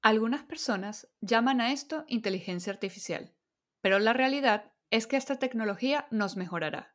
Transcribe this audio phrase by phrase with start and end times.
[0.00, 3.34] Algunas personas llaman a esto inteligencia artificial,
[3.80, 6.94] pero la realidad es que esta tecnología nos mejorará.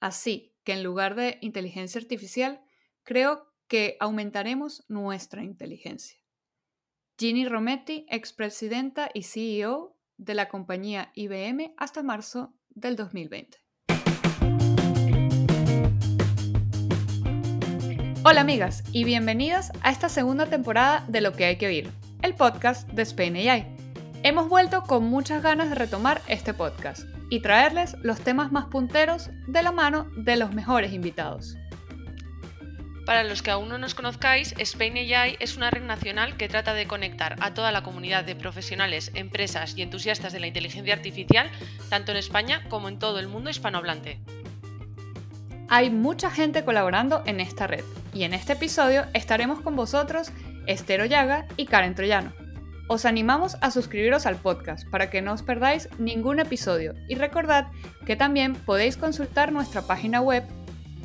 [0.00, 2.62] Así que en lugar de inteligencia artificial,
[3.02, 6.20] creo que aumentaremos nuestra inteligencia.
[7.18, 13.58] Ginny Rometty, expresidenta y CEO de la compañía IBM hasta marzo del 2020.
[18.22, 22.34] Hola amigas y bienvenidas a esta segunda temporada de Lo que hay que oír, el
[22.34, 23.66] podcast de Spain AI.
[24.22, 29.30] Hemos vuelto con muchas ganas de retomar este podcast y traerles los temas más punteros
[29.46, 31.56] de la mano de los mejores invitados.
[33.04, 36.74] Para los que aún no nos conozcáis, Spain AI es una red nacional que trata
[36.74, 41.48] de conectar a toda la comunidad de profesionales, empresas y entusiastas de la inteligencia artificial,
[41.88, 44.18] tanto en España como en todo el mundo hispanohablante.
[45.68, 50.32] Hay mucha gente colaborando en esta red y en este episodio estaremos con vosotros
[50.66, 52.32] Estero Llaga y Karen Troyano.
[52.88, 57.66] Os animamos a suscribiros al podcast para que no os perdáis ningún episodio y recordad
[58.04, 60.44] que también podéis consultar nuestra página web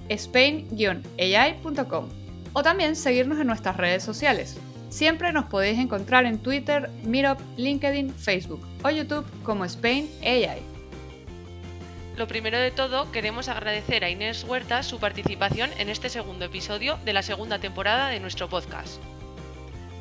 [0.10, 2.10] spain-ai.com
[2.54, 4.58] o también seguirnos en nuestras redes sociales.
[4.90, 10.62] Siempre nos podéis encontrar en Twitter, Meetup, LinkedIn, Facebook o YouTube como Spain AI.
[12.18, 17.00] Lo primero de todo, queremos agradecer a Inés Huerta su participación en este segundo episodio
[17.06, 19.02] de la segunda temporada de nuestro podcast.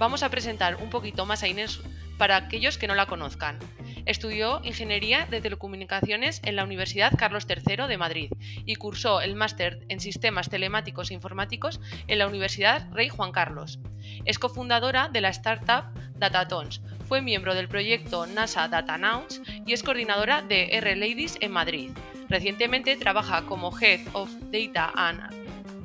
[0.01, 1.79] Vamos a presentar un poquito más a Inés
[2.17, 3.59] para aquellos que no la conozcan.
[4.07, 8.33] Estudió Ingeniería de Telecomunicaciones en la Universidad Carlos III de Madrid
[8.65, 13.79] y cursó el máster en Sistemas Telemáticos e Informáticos en la Universidad Rey Juan Carlos.
[14.25, 19.83] Es cofundadora de la startup Datatons, fue miembro del proyecto NASA Data Announce y es
[19.83, 21.91] coordinadora de R Ladies en Madrid.
[22.31, 25.20] Recientemente trabaja como Head of Data and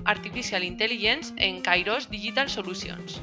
[0.06, 3.22] Artificial Intelligence en Kairos Digital Solutions.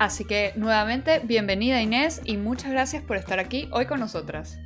[0.00, 4.58] Así que nuevamente, bienvenida Inés y muchas gracias por estar aquí hoy con nosotras.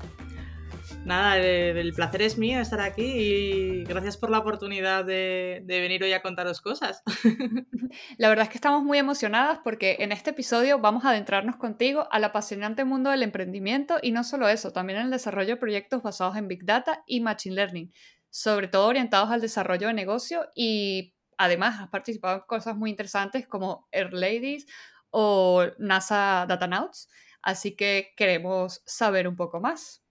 [1.05, 6.13] Nada, el placer es mío estar aquí y gracias por la oportunidad de, venir hoy
[6.13, 7.03] a contaros cosas.
[8.17, 12.07] La verdad es que estamos muy emocionadas porque en este episodio vamos a adentrarnos contigo
[12.13, 16.05] al apasionante mundo del emprendimiento y no solo eso, también en el desarrollo de proyectos
[16.05, 17.93] basados en Big Data y Machine Learning,
[18.31, 23.49] sobre todo orientados al desarrollo de negocio y además has participado en cosas muy interesantes
[23.49, 24.67] como Air Ladies
[25.17, 27.09] o NASA Data Nauts,
[27.41, 30.03] así que queremos saber un poco más.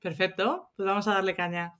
[0.00, 1.74] Perfecto, pues vamos a darle caña.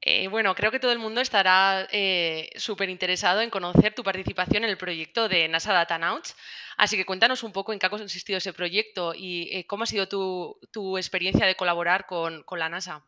[0.00, 4.64] Eh, bueno, creo que todo el mundo estará eh, súper interesado en conocer tu participación
[4.64, 6.36] en el proyecto de NASA Data Nauts.
[6.76, 9.86] Así que cuéntanos un poco en qué ha consistido ese proyecto y eh, cómo ha
[9.86, 13.04] sido tu, experiencia de colaborar con, la NASA.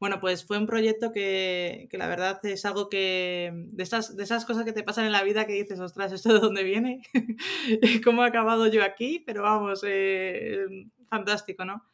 [0.00, 3.52] Bueno, pues fue un proyecto que, la verdad es algo que.
[3.52, 6.32] De esas, de esas cosas que te pasan en la vida que dices, ostras, ¿esto
[6.32, 7.02] de dónde viene?
[8.04, 9.22] ¿Cómo he acabado yo aquí?
[9.26, 9.82] Pero vamos,
[11.10, 11.84] fantástico, ¿no?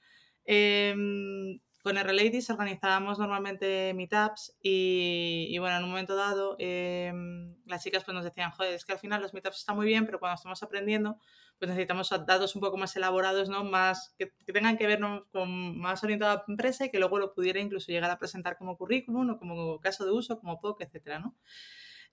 [0.44, 7.82] Em, con R-Ladies organizábamos normalmente meetups y, y, bueno, en un momento dado em, las
[7.82, 10.20] chicas pues nos decían, joder, es que al final los meetups están muy bien, pero
[10.20, 11.18] cuando estamos aprendiendo
[11.58, 13.64] pues necesitamos datos un poco más elaborados, ¿no?
[13.64, 15.00] Más, que, tengan que ver
[15.32, 18.58] con más orientado a la empresa y que luego lo pudiera incluso llegar a presentar
[18.58, 21.34] como currículum o como caso de uso, como POC, etcétera, ¿no?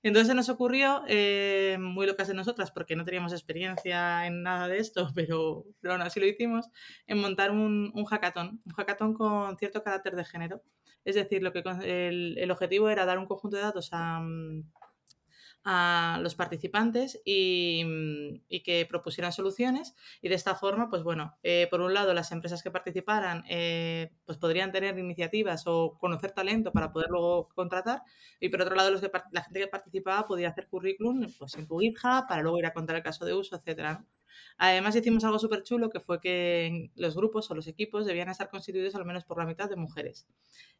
[0.03, 4.67] Entonces se nos ocurrió, eh, muy locas de nosotras, porque no teníamos experiencia en nada
[4.67, 6.67] de esto, pero, pero así lo hicimos,
[7.07, 10.61] en montar un, un hackathon, un hackathon con cierto carácter de género.
[11.05, 14.63] Es decir, lo que el, el objetivo era dar un conjunto de datos a, mm,
[15.66, 21.81] a los participantes y, que propusieran soluciones y de esta forma, pues bueno, eh, por
[21.81, 26.91] un lado las empresas que participaran eh, pues podrían tener iniciativas o conocer talento para
[26.91, 28.03] poder luego contratar
[28.40, 31.68] y por otro lado los que, la gente que participaba podía hacer currículum pues en
[31.68, 31.79] tu
[32.28, 34.06] para luego ir a contar el caso de uso, etcétera.
[34.57, 38.49] Además hicimos algo súper chulo que fue que los grupos o los equipos debían estar
[38.49, 40.27] constituidos al menos por la mitad de mujeres.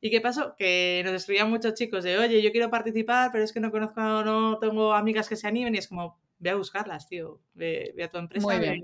[0.02, 0.56] ¿Y qué pasó?
[0.58, 4.02] Que nos escribían muchos chicos de, oye, yo quiero participar, pero es que no conozco,
[4.02, 8.08] no tengo amigas que se animen y es como, ve a buscarlas, tío, ve, a
[8.10, 8.82] tu empresa, ve,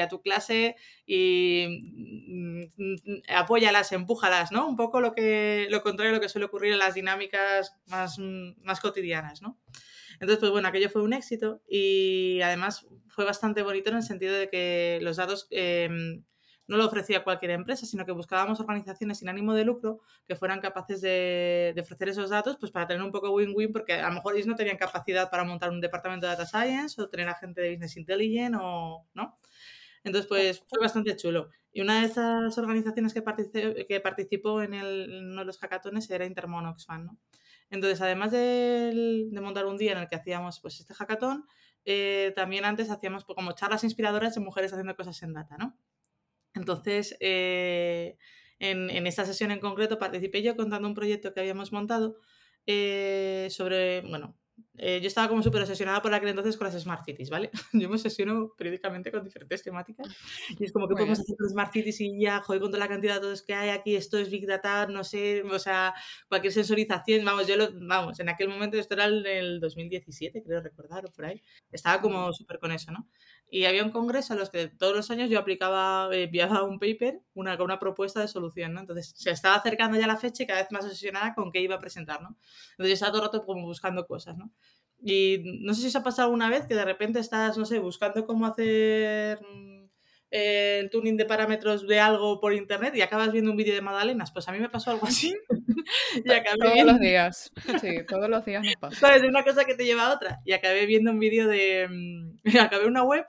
[0.00, 0.76] a tu clase
[1.06, 1.66] y
[2.28, 4.68] mm, mm, apóyalas, empújalas, ¿no?
[4.68, 8.18] Un poco lo, que, lo contrario a lo que suele ocurrir en las dinámicas más,
[8.18, 9.58] más cotidianas, ¿no?
[10.14, 14.34] Entonces, pues bueno, aquello fue un éxito y además fue bastante bonito en el sentido
[14.34, 16.24] de que los datos em,
[16.68, 20.60] no lo ofrecía cualquier empresa, sino que buscábamos organizaciones sin ánimo de lucro que fueran
[20.60, 24.34] capaces de, ofrecer esos datos pues para tener un poco win-win, porque a lo mejor
[24.34, 27.60] ellos no tenían capacidad para montar un departamento de data science o tener a gente
[27.60, 29.38] de business intelligence o no.
[30.08, 31.50] Entonces, pues fue bastante chulo.
[31.70, 33.22] Y una de esas organizaciones que,
[33.86, 37.18] que participó en, el, uno de los hackatones era Intermon Oxfam, ¿no?
[37.70, 41.44] Entonces, además de, montar un día en el que hacíamos pues, este hackathon,
[41.84, 45.76] eh, también antes hacíamos pues, como charlas inspiradoras de mujeres haciendo cosas en data, ¿no?
[46.54, 48.16] Entonces, eh,
[48.58, 52.16] en, en, esta sesión en concreto participé yo contando un proyecto que habíamos montado
[52.66, 54.34] eh, sobre, bueno,
[54.76, 57.50] eh, yo estaba como súper obsesionada por aquel entonces con las Smart Cities, ¿vale?
[57.72, 60.06] Yo me obsesiono periódicamente con diferentes temáticas
[60.58, 63.14] y es como que podemos hacer Smart Cities y ya, joder, con toda la cantidad
[63.14, 65.94] de datos que hay aquí, esto es Big Data, no sé, o sea,
[66.28, 70.60] cualquier sensorización, vamos, yo lo, vamos, en aquel momento, esto era en el 2017, creo
[70.60, 73.08] recordar, o por ahí, estaba como súper con eso, ¿no?
[73.50, 76.78] Y había un congreso a los que todos los años yo aplicaba, eh, enviaba un
[76.78, 78.80] paper, una, una propuesta de solución, ¿no?
[78.80, 81.76] Entonces se estaba acercando ya la fecha y cada vez más obsesionada con qué iba
[81.76, 82.36] a presentar, ¿no?
[82.72, 84.52] Entonces yo estaba todo el rato como buscando cosas, ¿no?
[85.00, 87.78] Y no sé si os ha pasado alguna vez que de repente estás, no sé,
[87.78, 89.38] buscando cómo hacer
[90.30, 93.82] mm, el tuning de parámetros de algo por internet y acabas viendo un vídeo de
[93.82, 94.32] Madalenas.
[94.32, 95.34] Pues a mí me pasó algo así.
[96.24, 97.52] y acabé todos los días.
[97.80, 98.96] Sí, todos los días nos pasa.
[98.96, 99.22] ¿Sabes?
[99.22, 100.40] Una cosa que te lleva a otra.
[100.44, 101.88] Y acabé viendo un vídeo de.
[101.88, 103.26] Mm, acabé una web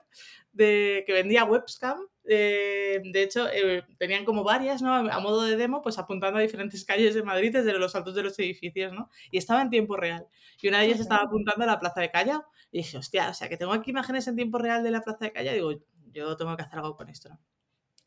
[0.52, 1.98] de que vendía webcam.
[2.32, 4.94] Eh, de hecho, eh, tenían como varias, ¿no?
[4.94, 8.22] A modo de demo, pues apuntando a diferentes calles de Madrid desde los altos de
[8.22, 9.10] los edificios, ¿no?
[9.30, 10.26] Y estaba en tiempo real.
[10.60, 12.44] Y una de ellas estaba apuntando a la Plaza de Callao.
[12.70, 15.24] Y dije, hostia, o sea, que tengo aquí imágenes en tiempo real de la Plaza
[15.24, 15.54] de Callao.
[15.54, 15.72] Digo,
[16.12, 17.40] yo tengo que hacer algo con esto, ¿no?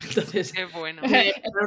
[0.00, 1.02] Entonces, Qué bueno.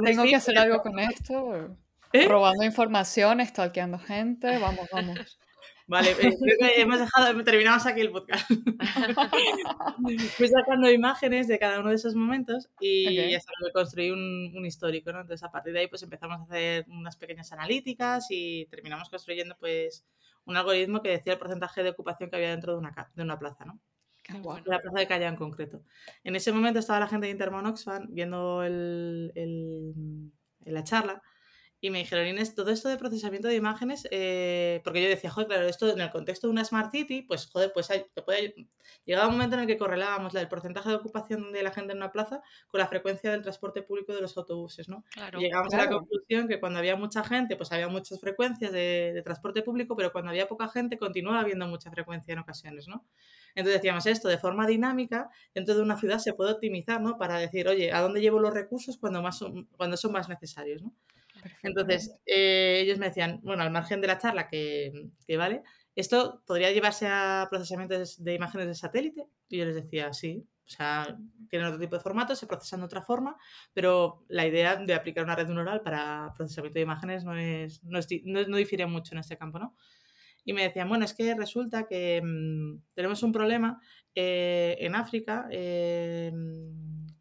[0.03, 1.77] tengo que hacer algo con esto.
[2.13, 2.27] ¿Eh?
[2.27, 5.39] Robando información, stalkeando gente, vamos, vamos.
[5.89, 8.49] Vale, eh, creo que hemos dejado, terminamos aquí el podcast.
[10.35, 14.65] Fui sacando imágenes de cada uno de esos momentos y ya sabes, construí un, un,
[14.65, 15.21] histórico, ¿no?
[15.21, 19.55] Entonces a partir de ahí pues empezamos a hacer unas pequeñas analíticas y terminamos construyendo
[19.61, 20.05] pues
[20.43, 23.39] un algoritmo que decía el porcentaje de ocupación que había dentro de una, de una
[23.39, 23.79] plaza, ¿no?
[24.29, 25.83] De la plaza de Callao en concreto.
[26.23, 29.93] En ese momento estaba la gente de Intermon Oxfam viendo el, el,
[30.65, 31.21] la charla
[31.87, 35.47] y me dijeron, Inés, todo esto de procesamiento de imágenes, eh, porque yo decía, joder,
[35.47, 38.67] claro, esto en el contexto de una Smart City, pues joder, pues hay, puede,
[39.05, 41.99] llegaba un momento en el que correlábamos el porcentaje de ocupación de la gente en
[41.99, 45.05] una plaza con la frecuencia del transporte público de los autobuses, ¿no?
[45.37, 49.13] y llegamos a la conclusión que cuando había mucha gente, pues había muchas frecuencias de,
[49.13, 53.05] de, transporte público, pero cuando había poca gente continuaba habiendo mucha frecuencia en ocasiones, ¿no?
[53.55, 57.17] Entonces decíamos esto, de forma dinámica, dentro de una ciudad se puede optimizar, ¿no?
[57.17, 60.83] Para decir, oye, ¿a dónde llevo los recursos cuando, más son, cuando son más necesarios,
[60.83, 60.93] ¿no?
[61.63, 64.91] Entonces, eh, ellos me decían, bueno, al margen de la charla, que,
[65.37, 65.63] vale,
[65.95, 69.27] ¿esto podría llevarse a procesamientos de imágenes de satélite?
[69.49, 71.17] Y yo les decía, sí, o sea,
[71.49, 73.37] tienen otro tipo de formatos, se procesan de otra forma,
[73.73, 77.99] pero la idea de aplicar una red neuronal para procesamiento de imágenes no, es, no,
[77.99, 79.75] es, no, no difiere mucho en este campo, ¿no?
[80.43, 83.81] Y me decían, bueno, es que resulta que mmm, tenemos un problema
[84.15, 85.47] eh, en África.
[85.51, 86.31] Eh,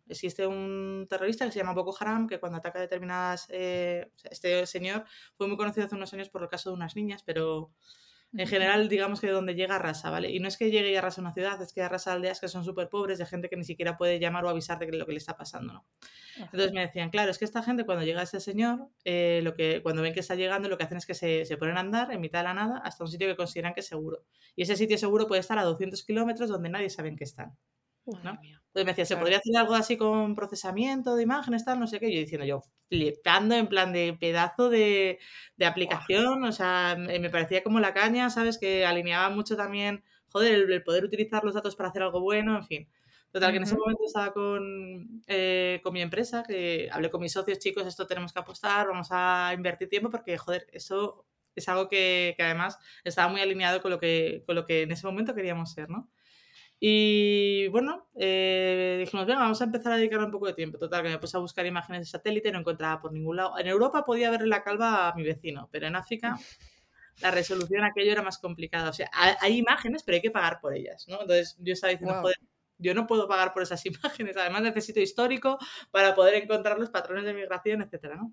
[0.08, 3.46] existe un terrorista que se llama Boko Haram que cuando ataca determinadas...
[3.50, 5.04] Eh, este señor
[5.36, 7.72] fue muy conocido hace unos años por el caso de unas niñas, pero
[8.32, 10.30] en general digamos que donde llega arrasa, ¿vale?
[10.30, 12.64] Y no es que llegue y arrasa una ciudad, es que arrasa aldeas que son
[12.64, 15.18] súper pobres de gente que ni siquiera puede llamar o avisar de lo que le
[15.18, 15.86] está pasando, ¿no?
[16.36, 19.80] Entonces me decían, claro, es que esta gente cuando llega este señor, eh, lo que,
[19.82, 22.12] cuando ven que está llegando, lo que hacen es que se, se, ponen a andar
[22.12, 24.24] en mitad de la nada hasta un sitio que consideran que es seguro.
[24.54, 27.56] Y ese sitio seguro puede estar a 200 kilómetros donde nadie sabe en qué están.
[28.22, 28.38] ¿No?
[28.40, 31.98] Entonces me decía, ¿se podría hacer algo así con procesamiento de imágenes, tal, no sé
[31.98, 32.12] qué?
[32.12, 35.18] Yo diciendo yo, flipando en plan de pedazo de,
[35.56, 38.58] de aplicación, o sea, me parecía como la caña, ¿sabes?
[38.58, 42.56] Que alineaba mucho también, joder, el, el, poder utilizar los datos para hacer algo bueno,
[42.56, 42.88] en fin.
[43.32, 47.32] Total, que en ese momento estaba con, eh, con mi empresa, que hablé con mis
[47.32, 51.88] socios, chicos, esto tenemos que apostar, vamos a invertir tiempo porque, joder, eso es algo
[51.88, 55.34] que, que además estaba muy alineado con lo, que, con lo que en ese momento
[55.34, 56.08] queríamos ser, ¿no?
[56.78, 60.78] Y bueno, eh, dijimos, venga, vamos a empezar a dedicar un poco de tiempo.
[60.78, 63.58] Total, que me puse a buscar imágenes de satélite, no encontraba por ningún lado.
[63.58, 66.38] En Europa podía verle la calva a mi vecino, pero en África
[67.22, 68.90] la resolución aquello era más complicada.
[68.90, 71.20] O sea, hay imágenes, pero hay que pagar por ellas, ¿no?
[71.22, 72.22] Entonces yo estaba diciendo, wow.
[72.22, 72.36] joder,
[72.78, 74.36] yo no puedo pagar por esas imágenes.
[74.36, 75.58] Además necesito histórico
[75.90, 78.32] para poder encontrar los patrones de migración, etcétera, ¿no?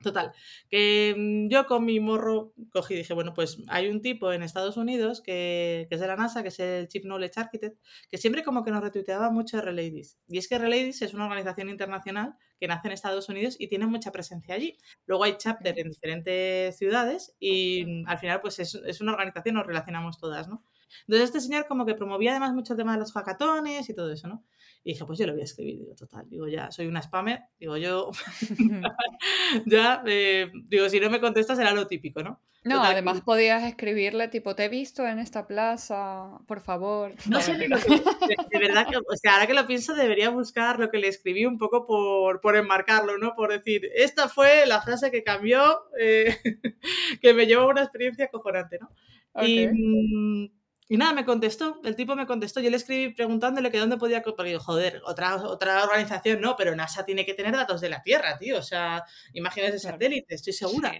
[0.00, 0.32] Total,
[0.70, 4.44] que mm, yo con mi morro cogí y dije, bueno, pues hay un tipo en
[4.44, 8.16] Estados Unidos que, que, es de la NASA, que es el Chief Knowledge Architect, que
[8.16, 10.20] siempre como que nos retuiteaba mucho Reladies.
[10.28, 13.88] Y es que Reladies es una organización internacional que nace en Estados Unidos y tiene
[13.88, 14.78] mucha presencia allí.
[15.06, 19.56] Luego hay chapter en diferentes ciudades y mm, al final pues es, es una organización,
[19.56, 20.62] nos relacionamos todas, ¿no?
[21.06, 24.12] Entonces este señor como que promovía además mucho el tema de los hackatones y todo
[24.12, 24.44] eso, ¿no?
[24.84, 27.42] Y dije, pues yo lo voy a escribir, digo, total, digo, ya soy una spammer,
[27.58, 28.10] digo, yo,
[29.66, 32.40] ya, eh, digo, si no me contestas será lo típico, ¿no?
[32.64, 33.22] No, total, además que...
[33.22, 37.14] podías escribirle, tipo, te he visto en esta plaza, por favor.
[37.28, 40.90] No sé, de, de, verdad que, o sea, ahora que lo pienso, debería buscar lo
[40.90, 43.34] que le escribí un poco por, por enmarcarlo, ¿no?
[43.34, 46.36] Por decir, esta fue la frase que cambió, eh,
[47.22, 48.90] que me llevó a una experiencia cojonante, ¿no?
[49.32, 49.70] Okay.
[49.72, 50.52] Y,
[50.88, 54.22] y nada, me contestó, el tipo me contestó, yo le escribí preguntándole que dónde podía,
[54.22, 58.38] porque joder, otra, otra organización no, pero NASA tiene que tener datos de la Tierra,
[58.38, 59.04] tío, o sea,
[59.34, 60.92] imágenes de satélite, estoy segura.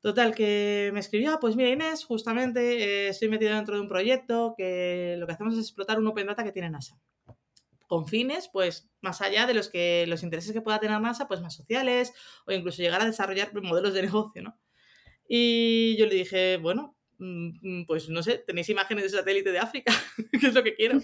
[0.00, 3.88] Total, que me escribió, ah, pues mira Inés, justamente eh, estoy metido dentro de un
[3.88, 6.98] proyecto que lo que hacemos es explotar un Open Data que tiene NASA.
[7.88, 11.40] Con fines, pues, más allá de los que los intereses que pueda tener NASA, pues
[11.40, 12.12] más sociales,
[12.46, 14.58] o incluso llegar a desarrollar modelos de negocio, ¿no?
[15.28, 16.95] Y yo le dije, bueno,
[17.86, 19.92] pues no sé, tenéis imágenes de satélite de África,
[20.40, 20.98] que es lo que quiero.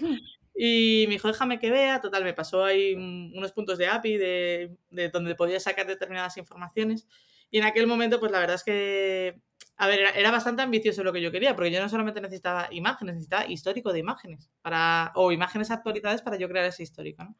[0.55, 4.77] Y me dijo, déjame que vea, total, me pasó ahí unos puntos de API de,
[4.89, 7.07] de, donde podía sacar determinadas informaciones.
[7.49, 9.41] Y en aquel momento, pues la verdad es que,
[9.77, 13.15] a ver, era, bastante ambicioso lo que yo quería, porque yo no solamente necesitaba imágenes,
[13.15, 17.37] necesitaba histórico de imágenes, para, o imágenes actualizadas para yo crear ese histórico, ¿no?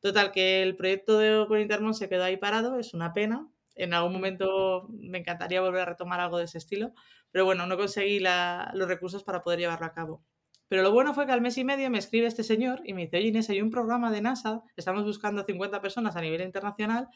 [0.00, 3.48] Total, que el proyecto de Open Intermon se quedó ahí parado, es una pena.
[3.74, 6.92] En algún momento me encantaría volver a retomar algo de ese estilo,
[7.34, 10.24] pero bueno, no conseguí los recursos para poder llevarlo a cabo.
[10.68, 13.02] Pero lo bueno fue que al mes y medio me escribe este señor y me
[13.02, 17.08] dice, oye Inés, hay un programa de NASA, estamos buscando 50 personas a nivel internacional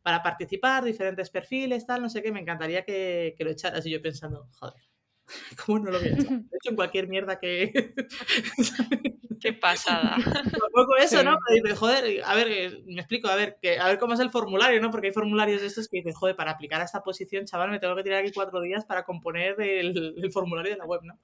[0.00, 3.84] para participar, diferentes perfiles, tal, no sé qué, me encantaría que, que lo echaras.
[3.84, 4.82] Y yo pensando, joder,
[5.64, 6.28] ¿cómo no lo voy a echar?
[6.28, 7.94] De hecho, en cualquier mierda que...
[9.40, 10.16] Qué pasada.
[10.24, 11.36] Tampoco eso, ¿no?
[11.76, 14.80] joder, a ver, eh, me explico, a ver, que, a ver cómo es el formulario,
[14.80, 14.90] ¿no?
[14.90, 17.78] Porque hay formularios de estos que dicen, joder, para aplicar a esta posición, chaval, me
[17.78, 21.18] tengo que tirar aquí cuatro días para componer el, formulario de la web, ¿no?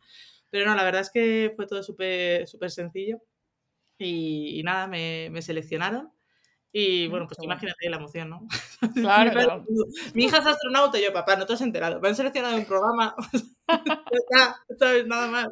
[0.50, 3.18] Pero no, la verdad es que fue todo súper súper sencillo.
[3.98, 6.12] Y, nada, me, me seleccionaron.
[6.74, 8.48] Y bueno, pues imagínate la emoción, ¿no?
[8.94, 9.64] Claro,
[10.14, 12.00] Mi hija es astronauta y yo, papá, no te has enterado.
[12.00, 13.14] Me han seleccionado un programa.
[14.78, 15.06] ¿sabes?
[15.06, 15.48] Nada más.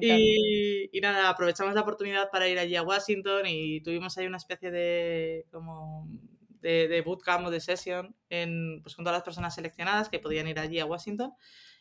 [0.00, 4.36] Y, y, nada, aprovechamos la oportunidad para ir allí a Washington y tuvimos ahí una
[4.36, 6.08] especie de como
[6.60, 10.48] de, de bootcamp o de session en, pues, con todas las personas seleccionadas que podían
[10.48, 11.32] ir allí a Washington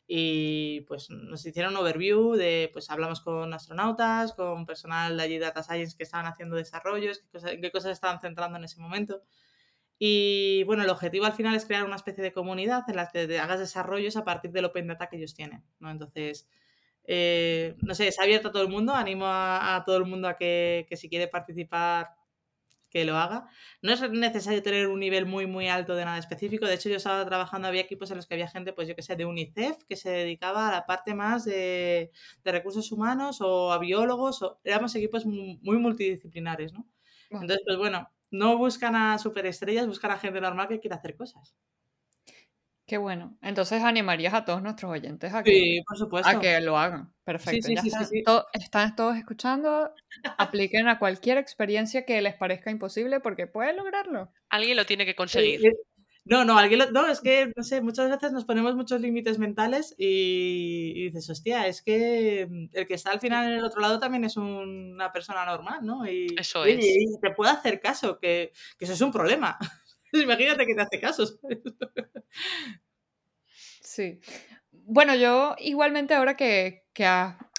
[0.07, 5.39] y pues nos hicieron un overview de, pues hablamos con astronautas, con personal de allí
[5.39, 9.21] Data Science que estaban haciendo desarrollos, qué cosas, qué cosas estaban centrando en ese momento.
[9.99, 13.39] Y bueno, el objetivo al final es crear una especie de comunidad en la que
[13.39, 15.89] hagas desarrollos a partir del Open Data que ellos tienen, ¿no?
[15.89, 16.47] Entonces,
[17.05, 20.27] eh, no sé, es abierto a todo el mundo, animo a, a todo el mundo
[20.27, 22.15] a que, que si quiere participar
[22.97, 23.47] que lo haga.
[23.83, 26.65] No es necesario tener un nivel muy, muy alto de nada específico.
[26.65, 29.03] De hecho, yo estaba trabajando, había equipos en los que había gente, pues yo que
[29.03, 32.09] sé, de UNICEF, que se dedicaba a la parte más de,
[32.43, 34.41] recursos humanos o a biólogos.
[34.41, 36.87] O, éramos equipos muy, multidisciplinares, ¿no?
[37.29, 41.55] Entonces, pues bueno, no buscan a superestrellas, buscan a gente normal que quiera hacer cosas.
[42.87, 43.37] Qué bueno.
[43.41, 45.81] Entonces animarías a todos nuestros oyentes a que,
[46.23, 47.13] A que lo hagan.
[47.25, 47.69] Perfecto.
[48.53, 49.93] están, todos escuchando.
[50.37, 54.31] Apliquen a cualquier experiencia que les parezca imposible porque pueden lograrlo.
[54.47, 55.59] Alguien lo tiene que conseguir.
[56.23, 59.93] No, no, alguien no, es que, no sé, muchas veces nos ponemos muchos límites mentales
[59.97, 64.25] y, dices, hostia, es que el que está al final en el otro lado también
[64.25, 66.05] es una persona normal, ¿no?
[66.05, 66.83] Y, eso es.
[66.83, 69.57] Y, te puede hacer caso, que, que eso es un problema.
[70.13, 71.25] Imagínate que te hace caso.
[73.81, 74.19] Sí.
[74.71, 77.05] Bueno, yo igualmente ahora que, que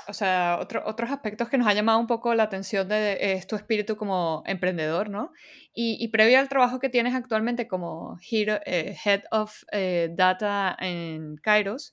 [0.09, 3.57] o sea, otros aspectos que nos ha llamado un poco la atención de, es tu
[3.57, 5.33] espíritu como emprendedor, ¿no?
[5.75, 11.93] Y, previo al trabajo que tienes actualmente como eh, Head of eh, Data en Kairos,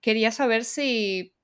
[0.00, 1.34] quería saber si,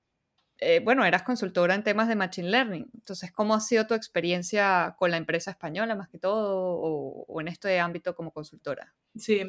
[0.59, 2.91] eh, bueno, eras consultora en temas de Machine Learning.
[2.95, 7.41] Entonces, ¿cómo ha sido tu experiencia con la empresa española más que todo o, o
[7.41, 8.95] en este ámbito como consultora?
[9.17, 9.43] Sí,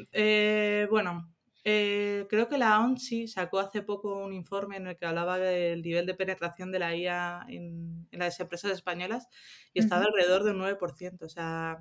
[0.89, 1.35] bueno,
[1.67, 5.81] eh, creo que la ONSI sacó hace poco un informe en el que hablaba del
[5.81, 9.27] nivel de penetración de la IA en, las empresas españolas
[9.73, 11.23] y estaba alrededor del 9%.
[11.23, 11.79] O sea,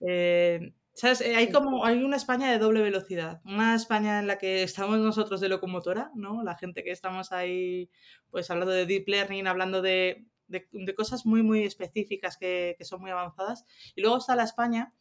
[0.00, 1.20] eh, ¿sabes?
[1.20, 3.40] Eh, hay como hay una España de doble velocidad.
[3.44, 6.42] Una España en la que estamos nosotros de locomotora, ¿no?
[6.42, 7.90] La gente que estamos ahí,
[8.30, 10.26] pues hablando de deep learning, hablando de,
[10.96, 13.64] cosas muy, muy específicas que, que son muy avanzadas.
[13.94, 14.92] Y luego está la España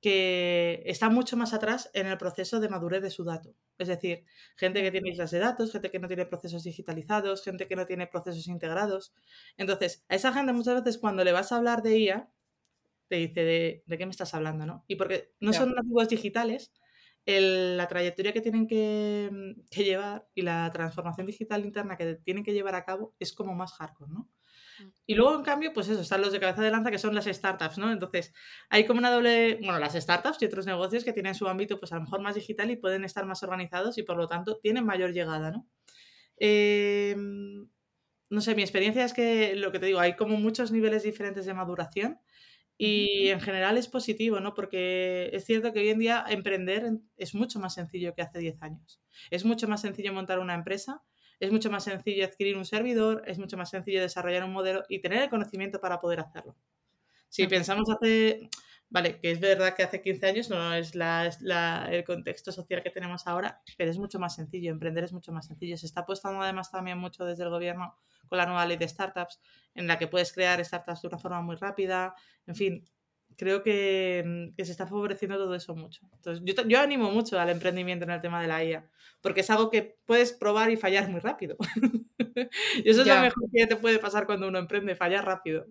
[0.00, 3.54] que está mucho más atrás en el proceso de madurez de su dato.
[3.78, 4.24] Es decir,
[4.56, 7.86] gente que tiene islas de datos, gente que no tiene procesos digitalizados, gente que no
[7.86, 9.14] tiene procesos integrados.
[9.56, 12.30] Entonces, a esa gente muchas veces cuando le vas a hablar de IA,
[13.08, 14.66] te dice, ¿de, qué me estás hablando?
[14.66, 14.84] ¿no?
[14.86, 16.72] Y porque no son nativos digitales,
[17.26, 22.52] la trayectoria que tienen que, que, llevar y la transformación digital interna que tienen que
[22.52, 24.30] llevar a cabo es como más hardcore, ¿no?
[25.06, 27.24] Y luego, en cambio, pues eso, están los de cabeza de lanza que son las
[27.24, 27.90] startups, ¿no?
[27.90, 28.32] Entonces,
[28.68, 31.92] hay como una doble, bueno, las startups y otros negocios que tienen su ámbito, pues
[31.92, 34.84] a lo mejor más digital y pueden estar más organizados y por lo tanto tienen
[34.84, 35.66] mayor llegada, ¿no?
[36.38, 37.68] Em,
[38.28, 41.46] no sé, mi experiencia es que lo que te digo, hay como muchos niveles diferentes
[41.46, 42.20] de maduración
[42.78, 44.54] y en general es positivo, ¿no?
[44.54, 48.62] Porque es cierto que hoy en día emprender es mucho más sencillo que hace 10
[48.62, 49.00] años.
[49.30, 51.02] Es mucho más sencillo montar una empresa
[51.40, 55.00] es mucho más sencillo adquirir un servidor, es mucho más sencillo desarrollar un modelo y
[55.00, 56.56] tener el conocimiento para poder hacerlo.
[57.28, 58.48] Si pensamos hace,
[58.88, 62.90] vale, que es verdad que hace 15 años no es, la, el contexto social que
[62.90, 65.76] tenemos ahora, pero es mucho más sencillo, emprender es mucho más sencillo.
[65.76, 69.40] Se está apostando además también mucho desde el gobierno con la nueva ley de startups,
[69.74, 72.14] en la que puedes crear startups de una forma muy rápida,
[72.46, 72.84] en fin,
[73.36, 76.08] creo que, se está favoreciendo todo eso mucho.
[76.14, 78.88] Entonces, yo, yo, animo mucho al emprendimiento en el tema de la IA,
[79.20, 81.56] porque es algo que puedes probar y fallar muy rápido.
[82.84, 85.66] y eso es lo mejor que te puede pasar cuando uno emprende, fallar rápido.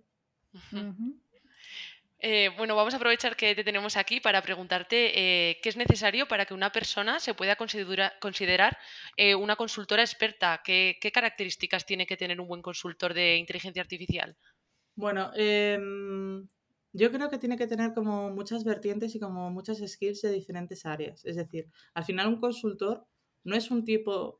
[2.20, 6.28] Eh, bueno, vamos a aprovechar que te tenemos aquí para preguntarte eh, qué es necesario
[6.28, 8.78] para que una persona se pueda considerar
[9.18, 10.62] eh, una consultora experta.
[10.64, 14.38] ¿Qué, características tiene que tener un buen consultor de inteligencia artificial?
[14.96, 16.48] Bueno, em,
[16.94, 20.86] yo creo que tiene que tener como muchas vertientes y como muchas skills de diferentes
[20.86, 21.26] áreas.
[21.26, 23.06] Es decir, al final un consultor
[23.44, 24.40] no es un tipo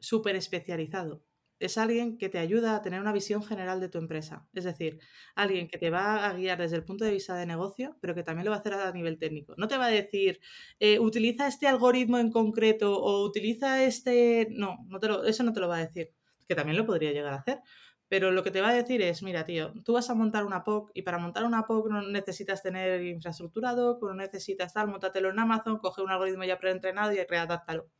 [0.00, 1.22] súper especializado
[1.58, 4.46] es alguien que te ayuda a tener una visión general de tu empresa.
[4.52, 4.98] Es decir,
[5.34, 8.22] alguien que te va a guiar desde el punto de vista de negocio, pero que
[8.22, 9.54] también lo va a hacer a nivel técnico.
[9.56, 10.40] No te va a decir,
[10.80, 14.48] eh, utiliza este algoritmo en concreto o utiliza este...
[14.50, 16.12] No, te eso no te lo va a decir,
[16.48, 17.60] que también lo podría llegar a hacer.
[18.08, 20.62] Pero lo que te va a decir es, mira, tío, tú vas a montar una
[20.64, 25.38] POC y para montar una POC no necesitas tener infraestructurado, no necesitas tal, montatelo en
[25.40, 27.90] Amazon, coge un algoritmo ya preentrenado y readáptalo.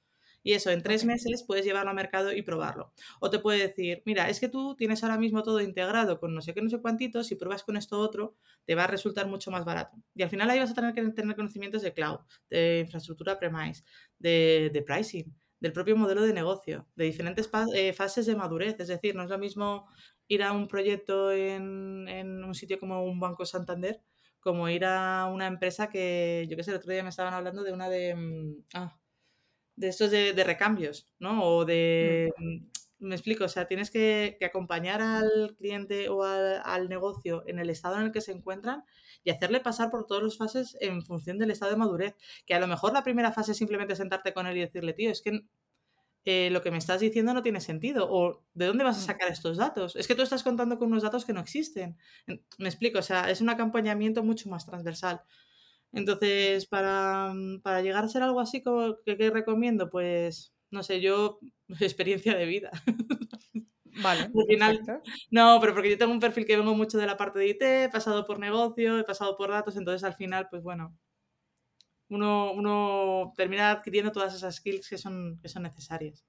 [0.46, 2.92] Y eso, en tres meses puedes llevarlo al mercado y probarlo.
[3.18, 6.40] O te puede decir, mira, es que tú tienes ahora mismo todo integrado con no
[6.40, 9.50] sé qué, no sé cuántitos, si pruebas con esto otro, te va a resultar mucho
[9.50, 9.96] más barato.
[10.14, 13.82] Y al final ahí vas a tener que tener conocimientos de cloud, de infraestructura premise,
[14.20, 18.76] de, de pricing, del propio modelo de negocio, de diferentes eh, fases de madurez.
[18.78, 19.88] Es decir, no es lo mismo
[20.28, 24.00] ir a un proyecto en, en un sitio como un Banco Santander
[24.38, 27.64] como ir a una empresa que, yo qué sé, el otro día me estaban hablando
[27.64, 28.14] de una de...
[28.14, 28.96] Mm, ah,
[29.76, 31.44] de estos de, recambios, ¿no?
[31.44, 32.32] O de...
[32.38, 32.66] Mm,
[32.98, 37.96] me explico, o sea, tienes que, acompañar al cliente o al, negocio en el estado
[37.96, 38.84] en el que se encuentran
[39.22, 42.16] y hacerle pasar por todas las fases en función del estado de madurez.
[42.46, 45.10] Que a lo mejor la primera fase es simplemente sentarte con él y decirle, tío,
[45.10, 45.42] es que
[46.24, 48.08] eh, lo que me estás diciendo no tiene sentido.
[48.10, 49.06] O ¿de dónde vas a mm.
[49.06, 49.94] sacar estos datos?
[49.96, 51.96] Es que tú estás contando con unos datos que no existen.
[52.58, 55.22] Me explico, o sea, es un acompañamiento mucho más transversal.
[55.96, 59.90] Entonces, para, mm, para llegar a ser algo así, como que, recomiendo?
[59.90, 61.40] Pues, no sé, yo,
[61.80, 62.70] experiencia de vida.
[64.02, 64.30] Vale.
[65.30, 67.62] no, pero porque yo tengo un perfil que vengo mucho de la parte de IT,
[67.62, 70.94] he pasado por negocio, he pasado por datos, entonces al final, pues bueno,
[72.08, 76.24] uno, uno termina adquiriendo todas esas skills que son, que son necesarias.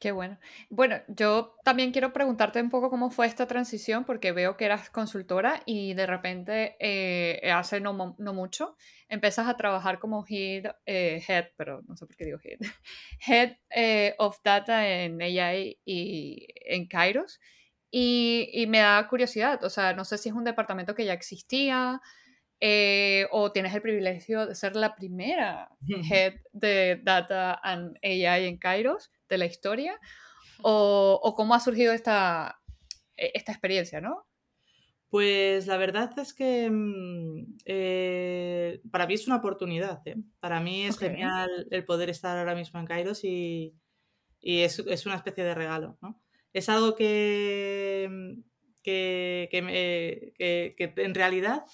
[0.00, 0.38] Qué bueno.
[0.70, 4.88] Bueno, yo también quiero preguntarte un poco cómo fue esta transición, porque veo que eras
[4.88, 8.78] consultora y de repente eh, hace no, mucho
[9.10, 12.60] empiezas a trabajar como head, eh, head, pero no sé por qué digo head,
[13.26, 17.38] head eh, of data en AI y en Kairos.
[17.90, 21.12] Y, y, me da curiosidad, o sea, no sé si es un departamento que ya
[21.12, 22.00] existía
[23.30, 25.68] o tienes el privilegio de ser la primera
[26.10, 29.98] head de data and AI en Kairos de la historia
[30.62, 32.60] o, cómo ha surgido esta,
[33.16, 34.26] e, esta experiencia, ¿no?
[35.08, 40.06] Pues la verdad es que mm, eh, para mí es una oportunidad.
[40.06, 40.16] ¿eh?
[40.38, 43.74] Para mí es genial el poder estar ahora mismo en Kairos y,
[44.40, 45.98] es, una especie de regalo.
[46.00, 46.22] ¿no?
[46.52, 48.40] Es algo que, mm,
[48.82, 51.64] que, que, en realidad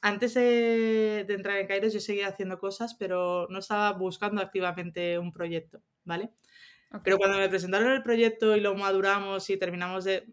[0.00, 5.18] antes de, de, entrar en Kairos yo seguía haciendo cosas, pero no estaba buscando activamente
[5.18, 6.30] un proyecto, ¿vale?
[7.02, 10.26] Pero cuando me presentaron el proyecto y lo maduramos y terminamos de...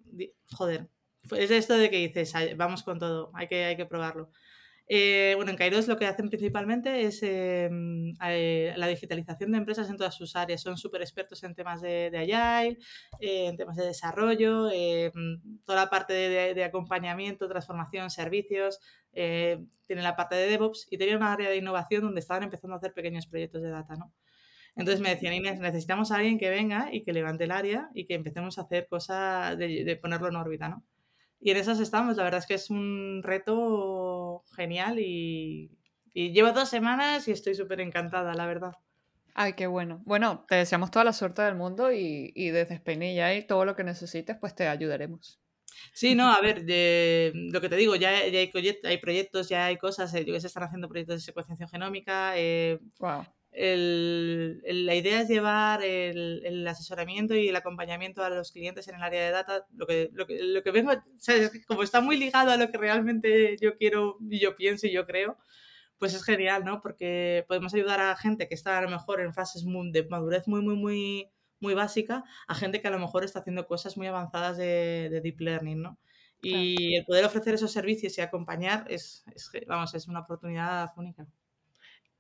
[0.51, 0.89] Joder,
[1.35, 4.31] es esto de que dices, vamos con todo, hay que, hay que probarlo.
[4.93, 9.89] Eh, bueno, en Kairos lo que hacen principalmente es em, eh, la digitalización de empresas
[9.89, 10.61] en todas sus áreas.
[10.61, 12.77] Son súper expertos en temas de, de Agile,
[13.21, 14.69] eh, en temas de desarrollo,
[15.63, 18.81] toda la parte de, acompañamiento, transformación, servicios.
[19.13, 22.77] tienen la parte de DevOps y tenían una área de innovación donde estaban empezando a
[22.79, 24.13] hacer pequeños proyectos de data, ¿no?
[24.75, 28.05] Entonces me decían, Inés, necesitamos a alguien que venga y que levante el área y
[28.05, 30.83] que empecemos a hacer cosas de, ponerlo en órbita, ¿no?
[31.39, 35.71] Y en esas estamos, la verdad es que es un reto genial y,
[36.13, 38.73] llevo dos semanas y estoy súper encantada, la verdad.
[39.33, 40.01] Ay, qué bueno.
[40.05, 43.75] Bueno, te deseamos toda la suerte del mundo y, y desde Spain y todo lo
[43.75, 45.39] que necesites, pues te ayudaremos.
[45.93, 49.77] Sí, no, a ver, de, lo que te digo, ya, hay, hay, proyectos, ya hay
[49.77, 52.33] cosas, eh, se están haciendo proyectos de secuenciación genómica.
[52.35, 58.95] Eh, wow la idea es llevar el, asesoramiento y el acompañamiento a los clientes en
[58.95, 59.65] el área de data.
[59.75, 61.51] Lo que, lo que, lo que vengo, ¿sabes?
[61.67, 65.05] como está muy ligado a lo que realmente yo quiero y yo pienso y yo
[65.05, 65.37] creo,
[65.97, 66.81] pues es genial, ¿no?
[66.81, 70.61] Porque podemos ayudar a gente que está a lo mejor en fases de madurez muy,
[70.61, 74.57] muy, muy, muy básica a gente que a lo mejor está haciendo cosas muy avanzadas
[74.57, 75.99] de, deep learning, ¿no?
[76.43, 81.27] Y el poder ofrecer esos servicios y acompañar es, es, vamos, es una oportunidad única.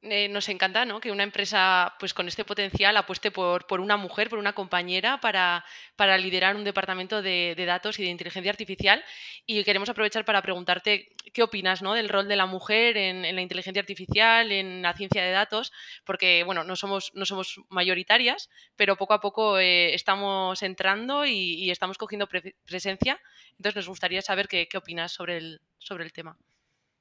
[0.03, 0.99] Eh, nos encanta ¿no?
[0.99, 5.19] que una empresa pues, con este potencial apueste por, por una mujer, por una compañera,
[5.21, 5.63] para,
[5.95, 9.03] para liderar un departamento de, datos y de inteligencia artificial.
[9.45, 11.93] Y queremos aprovechar para preguntarte qué opinas ¿no?
[11.93, 15.71] del rol de la mujer en, la inteligencia artificial, en la ciencia de datos,
[16.03, 21.69] porque bueno, no somos, no somos mayoritarias, pero poco a poco eh, estamos entrando y,
[21.69, 22.27] estamos cogiendo
[22.65, 23.21] presencia.
[23.51, 26.37] Entonces nos gustaría saber qué, qué opinas sobre el, sobre el tema.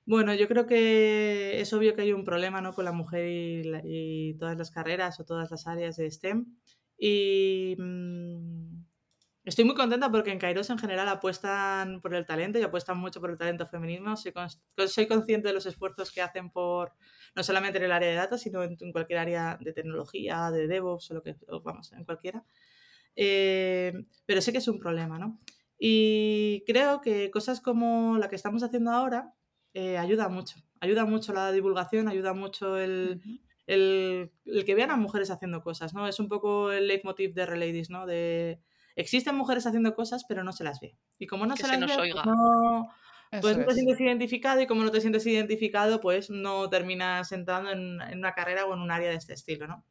[0.07, 2.73] Bueno, yo creo que es obvio que hay un problema ¿no?
[2.73, 3.27] con la mujer
[3.85, 6.47] y, todas las carreras o todas las áreas de STEM.
[6.99, 8.85] Y mm,
[9.45, 13.21] estoy muy contenta porque en Kairos en general apuestan por el talento y apuestan mucho
[13.21, 14.17] por el talento femenino.
[14.17, 14.33] Soy,
[15.07, 16.93] consciente de los esfuerzos que hacen por,
[17.37, 21.11] no solamente en el área de datos, sino en, cualquier área de tecnología, de DevOps
[21.11, 22.45] o lo que, vamos, en cualquiera.
[23.17, 23.93] Eh,
[24.27, 25.41] pero sé que es un problema, ¿no?
[25.79, 29.33] Y creo que cosas como la que estamos haciendo ahora,
[29.74, 30.56] eh, ayuda mucho.
[30.80, 33.20] Ayuda mucho la divulgación, ayuda mucho el,
[33.66, 34.30] el,
[34.64, 36.09] que vean a mujeres haciendo cosas, ¿no?
[36.09, 38.06] Es un poco el leitmotiv de Reladies, ¿no?
[38.06, 38.61] De
[38.96, 40.96] existen mujeres haciendo cosas, pero no se las ve.
[41.18, 42.88] Y como no se las ve, pues no,
[43.40, 47.70] pues no te sientes identificado y como no te sientes identificado, pues no terminas entrando
[47.70, 49.85] en, en, una carrera o en un área de este estilo, ¿no?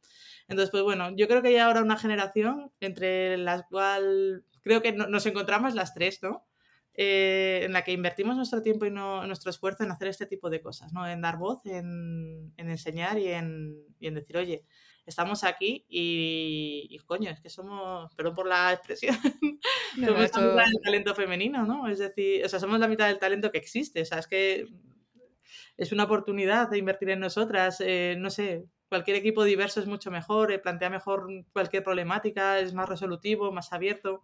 [0.48, 4.92] Entonces, pues bueno, yo creo que hay ahora una generación entre las cual creo que
[4.92, 6.46] nos encontramos las tres, ¿no?
[6.94, 10.60] Eh, en la que invertimos nuestro tiempo y nuestro esfuerzo en hacer este tipo de
[10.60, 11.06] cosas, ¿no?
[11.06, 14.64] En dar voz, en, enseñar y en, decir, oye,
[15.06, 19.14] estamos aquí y, coño, es que somos, perdón por la expresión,
[19.94, 21.88] somos la mitad del talento femenino, ¿no?
[21.88, 24.66] Es decir, o sea, somos la mitad del talento que existe, o sea, es que
[25.76, 30.10] es una oportunidad de invertir en nosotras, eh, no sé, cualquier equipo diverso es mucho
[30.10, 34.22] mejor, eh, plantea mejor cualquier problemática, es más resolutivo, más abierto.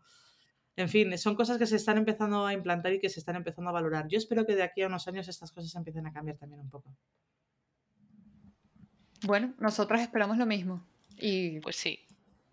[0.76, 3.70] En fin, son cosas que se están empezando a implantar y que se están empezando
[3.70, 4.08] a valorar.
[4.08, 6.68] Yo espero que de aquí a unos años estas cosas empiecen a cambiar también un
[6.68, 6.94] poco.
[9.24, 10.86] Bueno, nosotras esperamos lo mismo.
[11.18, 12.05] Y pues sí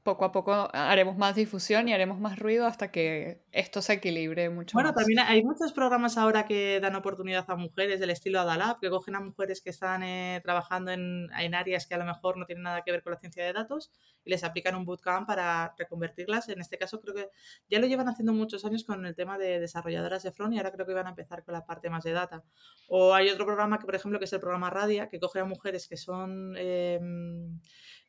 [0.04, 4.50] poco a poco haremos más difusión y haremos más ruido hasta que esto se equilibre
[4.50, 8.80] mucho bueno, también hay muchos programas ahora que dan oportunidad a mujeres del estilo Adalab,
[8.80, 12.38] que cogen a mujeres que están eh, trabajando en, en, áreas que a lo mejor
[12.38, 13.92] no tienen nada que ver con la ciencia de datos
[14.26, 16.50] y les aplican un bootcamp para reconvertirlas.
[16.50, 17.30] En este caso creo que
[17.70, 20.72] ya lo llevan haciendo muchos años con el tema de desarrolladoras de front y ahora
[20.72, 22.44] creo que van a empezar con la parte más de data.
[22.88, 25.46] O hay otro programa que, por ejemplo, que es el programa Radia, que coge a
[25.46, 26.56] mujeres que son...
[26.58, 27.60] Em,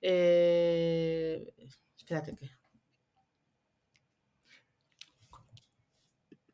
[0.06, 1.52] eh,
[2.04, 2.50] Espérate que.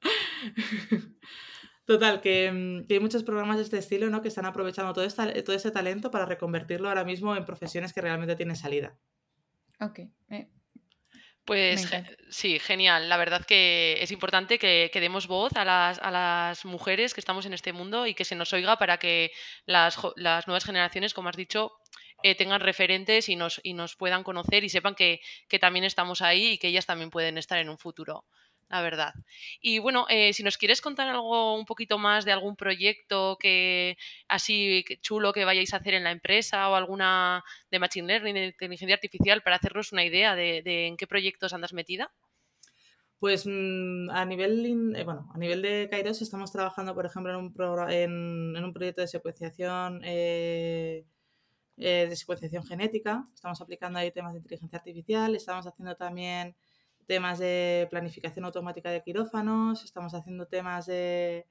[1.85, 4.23] Total, que, mm, que, hay muchos programas de este estilo ¿no?
[4.23, 8.01] que están aprovechando todo, esta, todo ese talento para reconvertirlo ahora mismo en profesiones que
[8.01, 8.97] realmente tienen salida.
[9.81, 10.01] Ok.
[11.45, 11.91] Pues
[12.29, 13.09] sí, genial.
[13.09, 17.21] La verdad que es importante que, que demos voz a las, a las, mujeres que
[17.21, 19.33] estamos en este mundo y que se nos oiga para que
[19.67, 21.73] las, las nuevas generaciones, como has dicho,
[22.23, 25.21] eh, tengan referentes y nos, y nos puedan conocer y sepan que,
[25.61, 28.25] también estamos ahí y que ellas también pueden estar en un futuro,
[28.69, 29.15] la verdad.
[29.61, 33.97] Y bueno, eh, si nos quieres contar algo un poquito más de algún proyecto que
[34.29, 38.47] así chulo que vayáis a hacer en la empresa o alguna de Machine Learning, de
[38.47, 42.13] inteligencia artificial, para hacernos una idea de, en qué proyectos andas metida.
[43.19, 47.37] Pues mm, a nivel, eh, bueno, a nivel de Kairos estamos trabajando, por ejemplo, en
[47.37, 50.01] un, en, un proyecto de secuenciación
[51.87, 56.55] de secuenciación genética, estamos aplicando ahí temas de inteligencia artificial, estamos haciendo también
[57.07, 61.47] temas de planificación automática de quirófanos, estamos haciendo temas de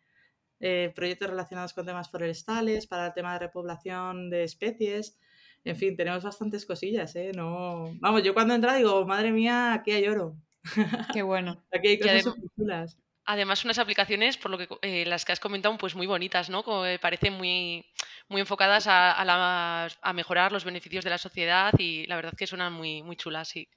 [0.62, 5.18] eh, proyectos relacionados con temas forestales, para el tema de repoblación de especies.
[5.66, 7.32] En fin, tenemos bastantes cosillas, ¿eh?
[7.36, 7.92] No...
[8.00, 10.38] Vamos, yo cuando entra digo, madre mía, aquí hay oro.
[11.14, 11.62] Qué bueno.
[11.74, 12.98] aquí hay cosas chulas.
[13.26, 16.64] Además, unas aplicaciones, por lo que eh, las que has comentado, pues muy bonitas, ¿no?
[16.64, 17.86] Como parecen muy,
[18.30, 22.74] muy enfocadas a, a, mejorar los beneficios de la sociedad y la verdad que suenan
[22.74, 23.68] muy, muy chulas, sí.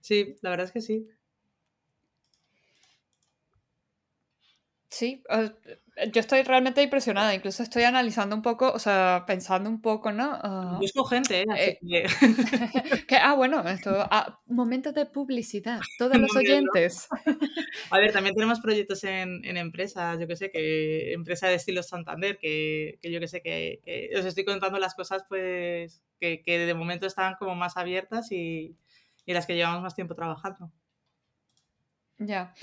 [0.00, 1.08] Sí, la verdad es que sí.
[4.88, 5.22] Sí,
[6.12, 10.38] yo estoy realmente impresionada, incluso estoy analizando un poco, o sea, pensando un poco, ¿no?
[10.42, 11.78] Uh, Busco gente, ¿eh?
[11.82, 12.06] eh
[13.08, 13.16] que...
[13.16, 17.08] ah, bueno, esto, ah, momento de publicidad, todos los oyentes.
[17.90, 21.82] A ver, también tenemos proyectos en, en empresas, yo que sé, que empresa de estilo
[21.82, 26.42] Santander, que, que yo que sé, que, que, os estoy contando las cosas, pues, que,
[26.42, 28.76] que de momento están como más abiertas y,
[29.26, 30.70] y las que llevamos más tiempo trabajando.
[32.18, 32.54] Ya.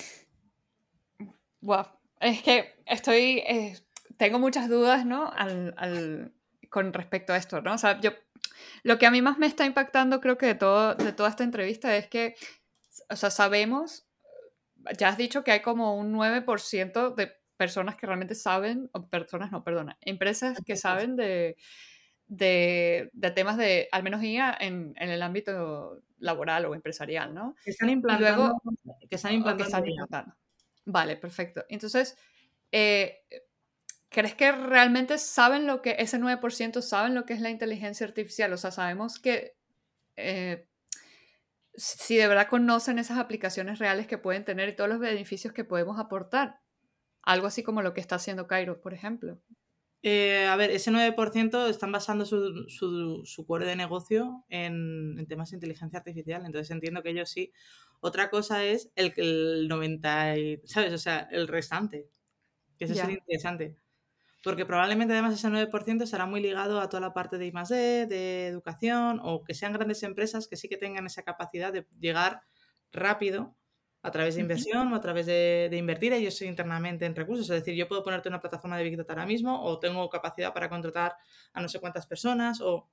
[1.62, 1.86] Wow,
[2.20, 3.78] es que estoy, eh,
[4.18, 5.32] tengo muchas dudas, ¿no?
[5.36, 6.34] Al,
[6.70, 7.74] con respecto a esto, ¿no?
[7.74, 8.12] O sea, yo,
[8.84, 11.44] lo que a mí más me está impactando, creo que de, todo, de toda esta
[11.44, 12.36] entrevista es que,
[13.10, 14.08] o sea, sabemos,
[14.98, 19.52] ya has dicho que hay como un 9% de personas que realmente saben, o personas
[19.52, 21.58] no, perdona, empresas que saben de,
[22.28, 27.56] de, de temas de, al menos IA, en, en, el ámbito laboral o empresarial, ¿no?
[27.64, 28.62] Que están implantando.
[29.10, 29.64] que están implantando.
[29.64, 30.36] Que están implantando.
[30.90, 31.66] Vale, perfecto.
[31.68, 32.18] Entonces,
[32.72, 33.20] eh,
[34.08, 38.54] ¿crees que realmente saben lo que, ese 9% saben lo que es la inteligencia artificial?
[38.54, 39.58] O sea, sabemos que
[40.16, 40.66] eh,
[41.74, 45.66] si de verdad conocen esas aplicaciones reales que pueden tener y todos los beneficios que
[45.66, 46.62] podemos aportar.
[47.22, 49.42] Algo así como lo que está haciendo Cairo, por ejemplo.
[50.04, 55.28] Eh, a ver, ese 9% están basando su, su, su core de negocio en, en,
[55.28, 57.52] temas de inteligencia artificial, entonces entiendo que ellos sí.
[58.00, 60.94] Otra cosa es el, el 90%, ¿sabes?
[60.94, 62.10] O sea, el restante,
[62.78, 63.76] que eso sería interesante.
[64.44, 68.48] Porque probablemente además ese 9% será muy ligado a toda la parte de I+.D., de
[68.48, 72.42] educación, o que sean grandes empresas que sí que tengan esa capacidad de llegar
[72.92, 73.56] rápido
[74.04, 77.50] a través de inversión o a través de, de, invertir ellos internamente en recursos.
[77.50, 80.54] Es decir, yo puedo ponerte una plataforma de Big Data ahora mismo o tengo capacidad
[80.54, 81.16] para contratar
[81.54, 82.90] a no sé cuántas personas o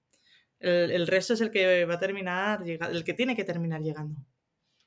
[0.58, 4.16] el, el resto es el que va a terminar, el que tiene que terminar llegando.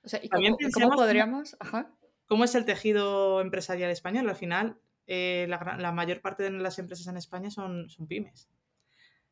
[0.08, 1.58] O sea, ¿y cómo, ¿cómo, podríamos?
[1.60, 1.94] Ajá.
[2.28, 4.30] ¿Cómo es el tejido empresarial español?
[4.30, 8.48] Al final, eh, la, la, mayor parte de las empresas en España son, son pymes.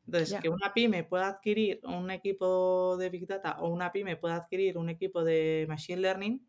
[0.04, 0.40] Entonces, yeah.
[0.40, 4.76] que una pyme pueda adquirir un equipo de Big Data o una pyme pueda adquirir
[4.76, 6.46] un equipo de Machine Learning,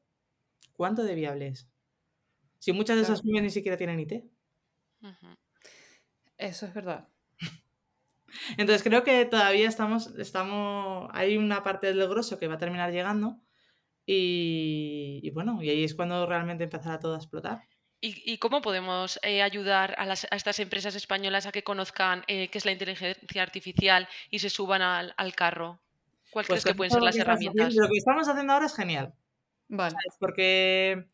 [0.74, 1.70] ¿cuánto de viable es?
[2.60, 4.26] Si muchas de esas pymes ni siquiera tienen IT.
[6.38, 7.08] Eso es verdad.
[8.58, 12.92] Entonces creo que todavía estamos, estamos, hay una parte del grosso que va a terminar
[12.92, 13.40] llegando
[14.08, 17.62] y, y bueno, y ahí es cuando realmente empezará todo a explotar.
[18.00, 22.24] ¿Y, ¿Y, cómo podemos eh, ayudar a, las, a, estas empresas españolas a que conozcan
[22.28, 25.80] eh, qué es la inteligencia artificial y se suban al, al carro?
[26.32, 27.68] ¿Cuáles pues crees que pueden ser las herramientas?
[27.68, 29.14] Haciendo, lo que estamos haciendo ahora es genial.
[29.68, 29.92] Vale.
[29.92, 30.18] ¿sabes?
[30.20, 31.08] Porque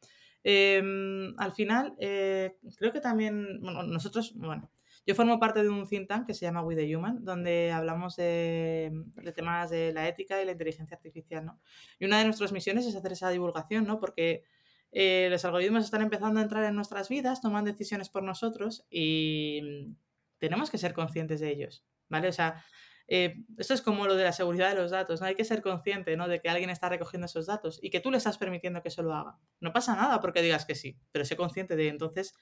[0.43, 4.69] eh, al final, eh, creo que también, bueno, nosotros, bueno,
[5.05, 8.15] yo formo parte de un think tank que se llama We the Human, donde hablamos
[8.15, 11.59] de, de, temas de la ética y la inteligencia artificial, ¿no?
[11.99, 13.99] Y una de nuestras misiones es hacer esa divulgación, ¿no?
[13.99, 14.43] Porque
[14.91, 19.95] eh, los algoritmos están empezando a entrar en nuestras vidas, toman decisiones por nosotros y
[20.37, 22.27] tenemos que ser conscientes de ellos, ¿vale?
[22.27, 22.63] O sea,
[23.07, 25.27] eh, esto es como lo de la seguridad de los datos, ¿no?
[25.27, 26.27] Hay que ser consciente, ¿no?
[26.27, 29.01] De que alguien está recogiendo esos datos y que tú le estás permitiendo que eso
[29.01, 29.39] lo haga.
[29.59, 32.35] No pasa nada porque digas que sí, pero sé consciente de entonces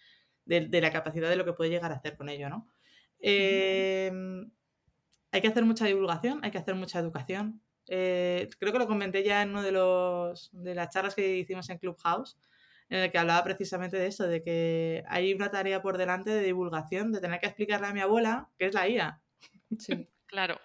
[0.45, 2.67] de, de la capacidad de lo que puede llegar a hacer con ello, ¿no?
[3.19, 4.11] Eh,
[5.31, 9.23] hay que hacer mucha divulgación, hay que hacer mucha educación, eh, creo que lo comenté
[9.23, 12.37] ya en uno de los de las charlas que hicimos en Clubhouse,
[12.89, 16.43] en el que hablaba precisamente de esto, de que hay una tarea por delante de
[16.43, 19.21] divulgación, de tener que explicarle a mi abuela qué es la IA.
[19.79, 20.07] Sí.
[20.31, 20.61] Claro.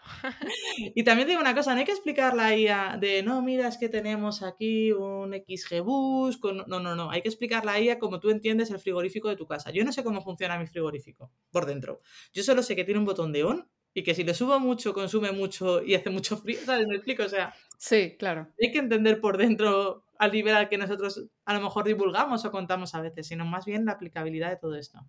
[0.94, 3.76] y también digo una cosa, no hay que explicar la IA de, no, mira, es
[3.76, 6.58] que tenemos aquí un XGBoost, con...
[6.68, 9.44] no, no, no, hay que explicar la IA como tú entiendes el frigorífico de tu
[9.44, 9.72] casa.
[9.72, 11.98] Yo no sé cómo funciona mi frigorífico por dentro.
[12.32, 14.94] Yo solo sé que tiene un botón de on y que si le subo mucho,
[14.94, 16.86] consume mucho y hace mucho frío, ¿sabes?
[16.86, 17.24] ¿Me explico?
[17.24, 18.46] O sea, sí, claro.
[18.62, 22.52] Hay que entender por dentro al nivel al que nosotros a lo mejor divulgamos o
[22.52, 25.00] contamos a veces, sino más bien la aplicabilidad de todo esto.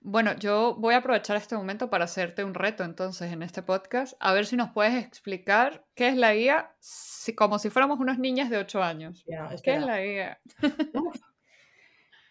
[0.00, 4.14] Bueno, yo voy a aprovechar este momento para hacerte un reto entonces en este podcast,
[4.20, 8.18] a ver si nos puedes explicar qué es la guía si, como si fuéramos unos
[8.18, 9.24] niñas de 8 años.
[9.26, 10.40] Yeah, ¿Qué es la guía?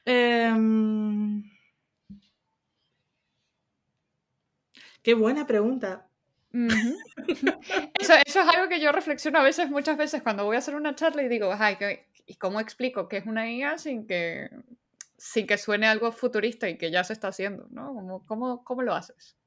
[0.06, 0.54] eh...
[5.08, 6.10] Qué buena pregunta.
[6.54, 7.92] Uh -huh.
[7.98, 10.76] eso, eso, es algo que yo reflexiono a veces, muchas veces, cuando voy a hacer
[10.76, 11.78] una charla y digo, ay,
[12.26, 14.50] ¿y cómo explico qué es una IA sin que,
[15.17, 17.67] sin que suene algo futurista y que ya se está haciendo?
[17.69, 17.93] ¿no?
[17.93, 19.38] ¿Cómo, cómo, cómo lo haces?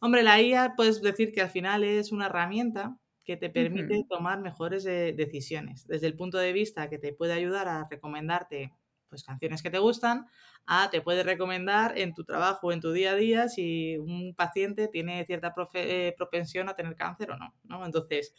[0.00, 4.02] Hombre, la IA puedes decir que al final es una herramienta que te permite uh
[4.02, 4.08] -huh.
[4.08, 8.72] tomar mejores eh, decisiones, desde el punto de vista que te puede ayudar a recomendarte
[9.08, 10.26] pues, canciones que te gustan,
[10.66, 14.34] a te puede recomendar en tu trabajo o en tu día a día si un
[14.34, 17.84] paciente tiene cierta eh, propensión a tener cáncer o no, ¿no?
[17.84, 18.34] Entonces,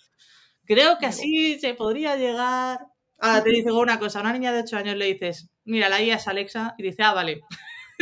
[0.66, 2.80] creo que así se podría llegar...
[3.22, 6.02] Ahora te digo una cosa, a una niña de 8 años le dices, mira, la
[6.02, 7.42] IA es Alexa, y dice, ah, vale.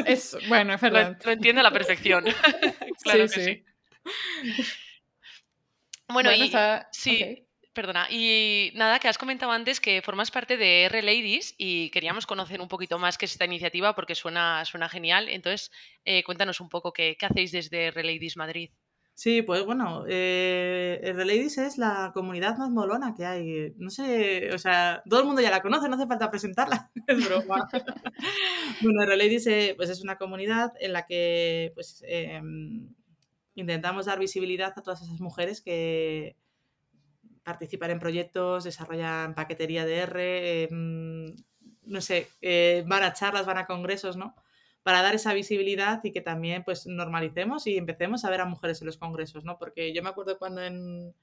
[0.05, 1.17] Es, bueno, es verdad.
[1.19, 2.23] Lo, lo entiende a la perfección.
[3.03, 3.65] claro sí, que sí.
[4.55, 4.63] sí.
[6.07, 6.87] Bueno, bueno y, está...
[6.89, 8.07] sí, okay perdona.
[8.09, 12.59] Y nada, que has comentado antes que formas parte de R Ladies y queríamos conocer
[12.59, 15.29] un poquito más qué es esta iniciativa porque suena, suena genial.
[15.29, 15.71] Entonces,
[16.03, 18.71] eh, cuéntanos un poco qué, qué, hacéis desde R Ladies Madrid.
[19.19, 23.73] Sí, pues bueno, eh, R Ladies es la comunidad más molona que hay.
[23.75, 26.89] No sé, o sea, todo el mundo ya la conoce, no hace falta presentarla.
[27.07, 27.67] es broma.
[28.81, 32.41] bueno, Ladies eh, pues es una comunidad en la que pues, eh,
[33.55, 36.37] intentamos dar visibilidad a todas esas mujeres que
[37.43, 41.35] participan en proyectos, desarrollan paquetería de R, em,
[41.83, 44.33] no sé, eh, van a charlas, van a congresos, ¿no?
[44.83, 48.81] Para dar esa visibilidad y que también pues normalicemos y empecemos a ver a mujeres
[48.81, 49.57] en los congresos, ¿no?
[49.57, 51.13] Porque yo me acuerdo cuando en,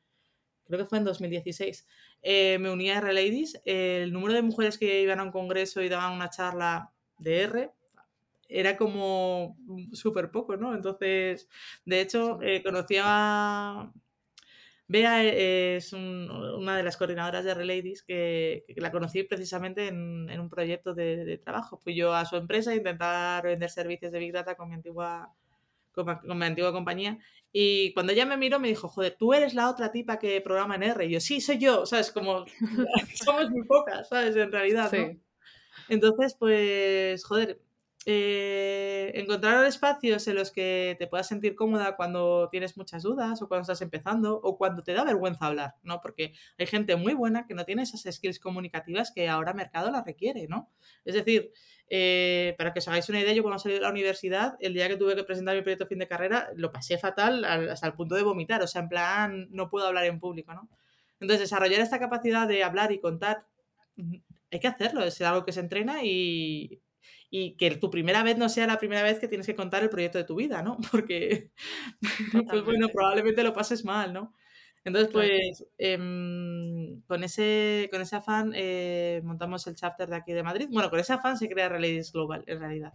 [0.66, 1.86] creo que fue en 2016,
[2.22, 5.82] eh, me uní a R Ladies, el número de mujeres que iban a un congreso
[5.82, 7.70] y daban una charla de R
[8.48, 9.56] era como
[9.92, 10.74] súper poco, ¿no?
[10.74, 11.48] Entonces,
[11.84, 13.92] de hecho, eh, conocí a...
[14.88, 20.40] Bea es una de las coordinadoras de Reladies que, que la conocí precisamente en, en
[20.40, 21.76] un proyecto de, de, trabajo.
[21.78, 25.32] Fui yo a su empresa a intentar vender servicios de Big Data con mi antigua,
[25.92, 27.18] con, con mi antigua compañía
[27.58, 30.74] y cuando ella me miró me dijo, joder, tú eres la otra tipa que programa
[30.74, 31.06] en R.
[31.06, 32.12] Y yo, sí, soy yo, ¿sabes?
[32.12, 32.44] Como
[33.14, 34.36] somos muy pocas, ¿sabes?
[34.36, 35.18] En realidad, ¿no?
[35.88, 37.58] Entonces, pues, joder,
[38.08, 43.48] eh, encontrar espacios en los que te puedas sentir cómoda cuando tienes muchas dudas o
[43.48, 46.00] cuando estás empezando o cuando te da vergüenza hablar, ¿no?
[46.00, 50.04] Porque hay gente muy buena que no tiene esas skills comunicativas que ahora mercado las
[50.04, 50.70] requiere, ¿no?
[51.04, 51.50] Es decir,
[51.90, 54.86] eh, para que os hagáis una idea, yo cuando salí de la universidad, el día
[54.86, 58.14] que tuve que presentar mi proyecto fin de carrera, lo pasé fatal hasta el punto
[58.14, 60.68] de vomitar, o sea, en plan, no puedo hablar en público, ¿no?
[61.18, 63.46] Entonces, desarrollar esta capacidad de hablar y contar,
[64.52, 66.80] hay que hacerlo, es algo que se entrena y
[67.30, 69.90] y que tu primera vez no sea la primera vez que tienes que contar el
[69.90, 70.78] proyecto de tu vida, ¿no?
[70.92, 71.50] Porque,
[72.48, 74.34] pues bueno, probablemente lo pases mal, ¿no?
[74.84, 75.96] Entonces, pues eh,
[77.08, 80.68] con, ese, con ese afán eh, montamos el chapter de aquí de Madrid.
[80.70, 82.94] Bueno, con ese afán se crea Relays Global, en realidad.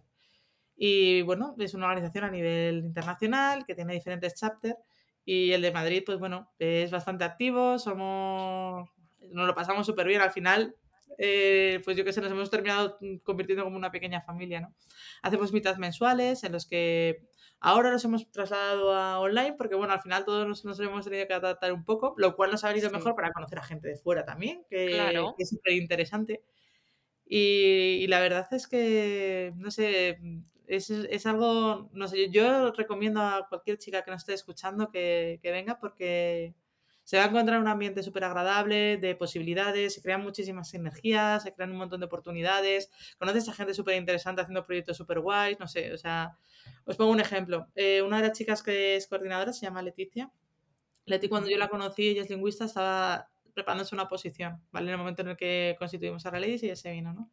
[0.78, 4.78] Y bueno, es una organización a nivel internacional que tiene diferentes chapters.
[5.26, 8.90] Y el de Madrid, pues bueno, es bastante activo, somos,
[9.30, 10.22] nos lo pasamos súper bien.
[10.22, 10.76] Al final,
[11.18, 14.76] eh, pues yo que sé, nos hemos terminado convirtiendo como una pequeña familia, ¿no?
[15.22, 17.28] Hacemos mitad mensuales en los que
[17.60, 21.34] ahora nos hemos trasladado a online porque, bueno, al final todos nos, hemos tenido que
[21.34, 24.26] adaptar un poco, lo cual nos ha venido mejor para conocer a gente de fuera
[24.26, 26.44] también, que, es súper interesante.
[27.26, 30.20] Y, la verdad es que, no sé,
[30.68, 35.40] es, es, algo, no sé, yo recomiendo a cualquier chica que nos esté escuchando que,
[35.42, 36.56] que venga porque
[37.12, 41.54] se va a encontrar un ambiente súper agradable, de posibilidades, se crean muchísimas energías, se
[41.54, 45.68] crean un montón de oportunidades, conoces a gente súper interesante haciendo proyectos súper guays, no
[45.68, 46.38] sé, o sea,
[46.86, 47.68] os pongo un ejemplo.
[47.76, 50.32] Eh, una de las chicas que es coordinadora se llama Leticia.
[51.04, 54.86] Leti, cuando yo la conocí, ella es lingüista, estaba preparándose una posición, ¿vale?
[54.88, 57.30] En el momento en el que constituimos a Relais y ella se vino, ¿no?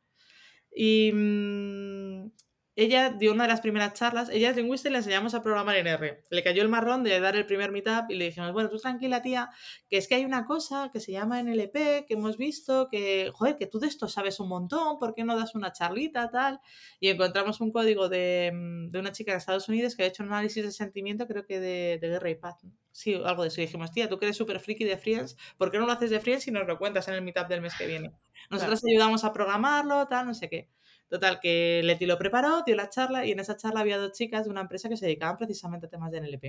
[0.75, 2.33] Y, mmm,
[2.79, 5.75] ella dio una de las primeras charlas, ella es lingüista y le enseñamos a programar
[5.75, 6.23] en R.
[6.31, 9.21] Le cayó el marrón de dar el primer meetup y le dijimos, bueno, tú tranquila
[9.21, 9.51] tía,
[9.91, 13.57] que es que hay una cosa que se llama NLP, que hemos visto, que, joder,
[13.57, 16.61] que tú de esto sabes un montón, ¿por qué no das una charlita, tal?
[17.01, 20.23] Y encontramos un código de, mm, de una chica de Estados Unidos que ha hecho
[20.23, 22.59] un análisis de sentimiento, creo que de, de guerra y paz.
[22.93, 23.61] Sí, algo de eso.
[23.61, 26.11] Y dijimos, tía, tú que eres súper friki de Friends, ¿por qué no lo haces
[26.11, 28.12] de Friends y nos lo cuentas en el meetup del mes que viene?
[28.51, 30.69] Nosotros ayudamos a programarlo, tal, no sé qué.
[31.09, 34.44] Total, que Leti lo preparó, dio la charla y en esa charla había dos chicas
[34.44, 36.44] de una empresa que se dedicaban precisamente a temas de NLP.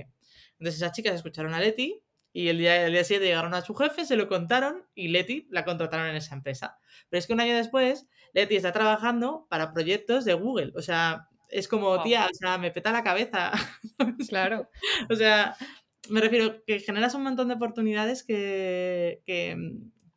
[0.58, 3.74] Entonces esas chicas escucharon a Leti y el día, el día siguiente llegaron a su
[3.74, 6.78] jefe, se lo contaron y Leti la contrataron en esa empresa.
[7.08, 10.72] Pero es que un año después, Leti está trabajando para proyectos de Google.
[10.76, 13.52] O sea, es como, tía, o sea, me peta la cabeza.
[14.28, 14.68] Claro.
[15.10, 15.56] o sea,
[16.08, 19.56] me refiero que generas un montón de oportunidades que, que,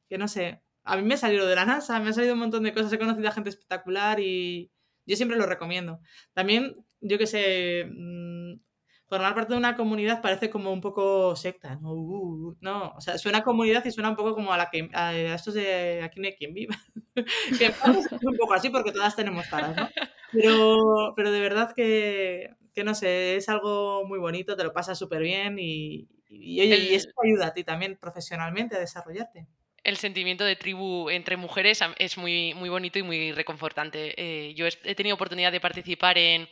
[0.08, 2.40] que no sé, a mí me ha salido de la NASA, me ha salido un
[2.40, 4.72] montón de cosas, he conocido a gente espectacular y
[5.06, 6.00] yo siempre lo recomiendo.
[6.34, 8.60] También, yo que sé, mm,
[9.08, 11.94] formar parte de una comunidad parece como un poco secta, ¿no?
[11.94, 14.90] Uh, uh, no, o sea, suena comunidad y suena un poco como a la que
[14.94, 16.76] a estos de aquí no hay quien viva.
[17.60, 17.76] que es
[18.24, 19.90] un poco así porque todas tenemos caras, ¿no?
[20.32, 24.98] Pero, pero de verdad que, que, no sé, es algo muy bonito, te lo pasas
[24.98, 29.48] súper bien y, y, y, y eso te ayuda a ti también profesionalmente a desarrollarte
[29.84, 34.14] el sentimiento de tribu entre mujeres es muy, muy bonito y muy reconfortante.
[34.18, 36.48] Eh, yo he tenido oportunidad de participar en,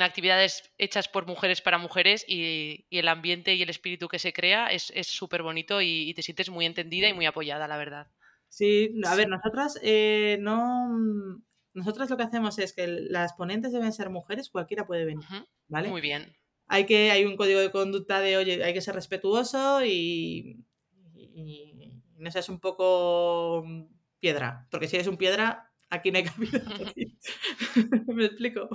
[0.00, 4.68] actividades hechas por mujeres para mujeres y, el ambiente y el espíritu que se crea
[4.68, 8.06] es súper bonito y, te sientes muy entendida y muy apoyada, la verdad.
[8.48, 11.42] Sí, a ver, nosotras eh, no...
[11.74, 15.26] Nosotras lo que hacemos es que las ponentes deben ser mujeres, cualquiera puede venir,
[15.68, 15.88] ¿vale?
[15.90, 16.34] Muy bien.
[16.68, 20.56] Hay que, hay un código de conducta de, oye, hay que ser respetuoso y
[22.18, 23.84] no seas un poco mm,
[24.20, 26.62] piedra, porque si eres un piedra, aquí no hay cabida.
[28.06, 28.68] ¿Me explico?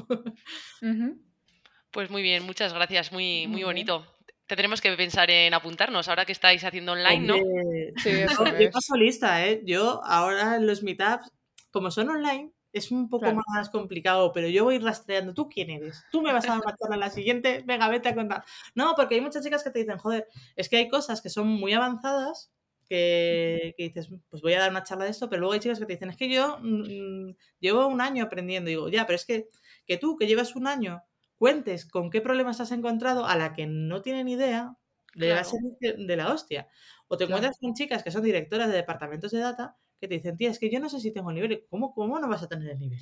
[1.92, 4.06] Pues muy bien, muchas gracias, muy, muy bonito.
[4.48, 7.36] Tendremos que pensar en apuntarnos ahora que estáis haciendo online, ¿no?
[8.04, 9.62] Sí, eso Yo paso lista, ¿eh?
[9.66, 11.32] Yo ahora en los meetups,
[11.72, 15.34] como son online, es un poco más complicado, pero yo voy rastreando.
[15.34, 16.04] ¿Tú quién eres?
[16.12, 17.64] ¿Tú me vas a charla a la siguiente?
[17.66, 18.44] Venga, vete a contar.
[18.76, 21.48] No, porque hay muchas chicas que te dicen, joder, es que hay cosas que son
[21.48, 22.52] muy avanzadas
[22.92, 25.86] que, dices, pues voy a dar una charla de esto, pero luego hay chicas que
[25.86, 28.70] te dicen, es que yo mm, llevo un año aprendiendo.
[28.70, 29.48] Y digo, ya, pero es que,
[29.86, 31.02] que tú, que llevas un año,
[31.38, 34.76] cuentes con qué problemas has encontrado a la que no tienen idea,
[35.14, 36.68] le va a ser de la hostia.
[37.08, 40.36] O te encuentras con chicas que son directoras de departamentos de data que te dicen,
[40.36, 41.66] tía, es que yo no sé si tengo el nivel.
[41.70, 43.00] ¿Cómo, cómo no vas a tener el nivel?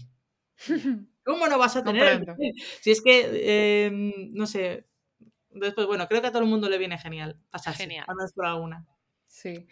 [1.23, 2.53] ¿Cómo no vas a tener el nivel?
[2.81, 4.85] Si es que, em, no sé.
[5.49, 7.83] Después, bueno, creo que a todo el mundo le viene genial pasarse.
[7.83, 8.05] Genial.
[8.07, 8.85] A por alguna.
[9.29, 9.67] Sí.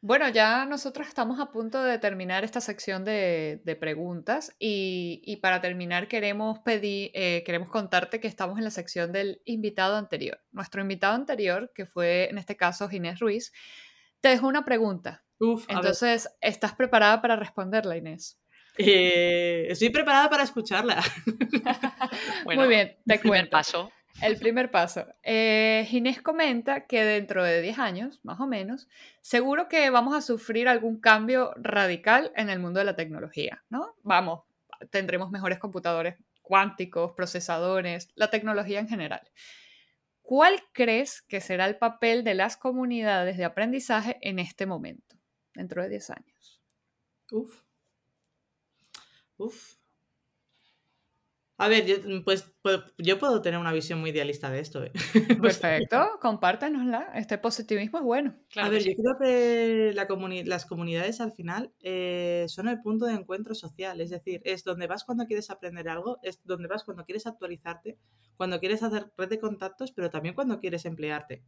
[0.00, 6.08] Bueno, ya nosotros estamos a punto de terminar esta sección de, preguntas y, para terminar
[6.08, 10.40] queremos pedir, eh, queremos contarte que estamos en la sección del invitado anterior.
[10.50, 13.52] Nuestro invitado anterior, que fue en este caso Ginés Ruiz,
[14.20, 15.24] te dejó una pregunta.
[15.68, 18.40] Entonces, ¿estás preparada para responderla, Inés?
[18.78, 21.00] Eh, estoy preparada para escucharla.
[22.44, 23.50] Muy bien, te cuento.
[23.50, 23.92] paso.
[24.20, 25.06] El primer paso.
[25.22, 28.88] Eh, Ginés comenta que dentro de 10 años, más o menos,
[29.20, 33.94] seguro que vamos a sufrir algún cambio radical en el mundo de la tecnología, ¿no?
[34.02, 34.44] Vamos,
[34.90, 39.30] tendremos mejores computadores cuánticos, procesadores, la tecnología en general.
[40.20, 45.16] ¿Cuál crees que será el papel de las comunidades de aprendizaje en este momento,
[45.54, 46.60] dentro de 10 años?
[47.30, 47.62] Uf.
[49.36, 49.81] Uf.
[51.58, 54.82] A ver, yo, mm, pues, pues, yo puedo tener una visión muy idealista de esto.
[54.84, 54.92] ¿eh?
[55.40, 57.12] Perfecto, compártanosla.
[57.14, 58.34] Este positivismo es bueno.
[58.56, 60.08] a ver, yo creo que la
[60.44, 64.00] las comunidades al final eh, son el punto de encuentro social.
[64.00, 67.98] Es decir, es donde vas cuando quieres aprender algo, es donde vas cuando quieres actualizarte,
[68.36, 71.44] cuando quieres hacer red de contactos, pero también cuando quieres emplearte.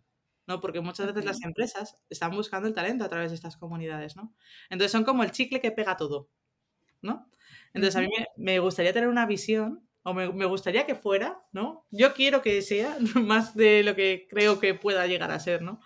[0.46, 0.60] ¿no?
[0.60, 4.34] Porque muchas veces las empresas están buscando el talento a través de estas comunidades, ¿no?
[4.68, 6.28] Entonces son como el chicle que pega todo,
[7.00, 7.30] ¿no?
[7.72, 11.86] Entonces a mí me gustaría tener una visión o me, gustaría que fuera, ¿no?
[11.90, 15.80] Yo quiero que sea más de lo que creo que pueda llegar a ser, ¿no?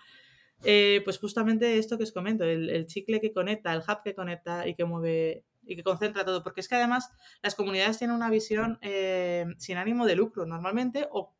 [0.63, 4.67] Eh, pues justamente esto que os comento, el, chicle que conecta, el hub que conecta
[4.67, 7.09] y que mueve y que concentra todo, porque es que además
[7.41, 11.33] las comunidades tienen una visión eh, sin ánimo de lucro normalmente o,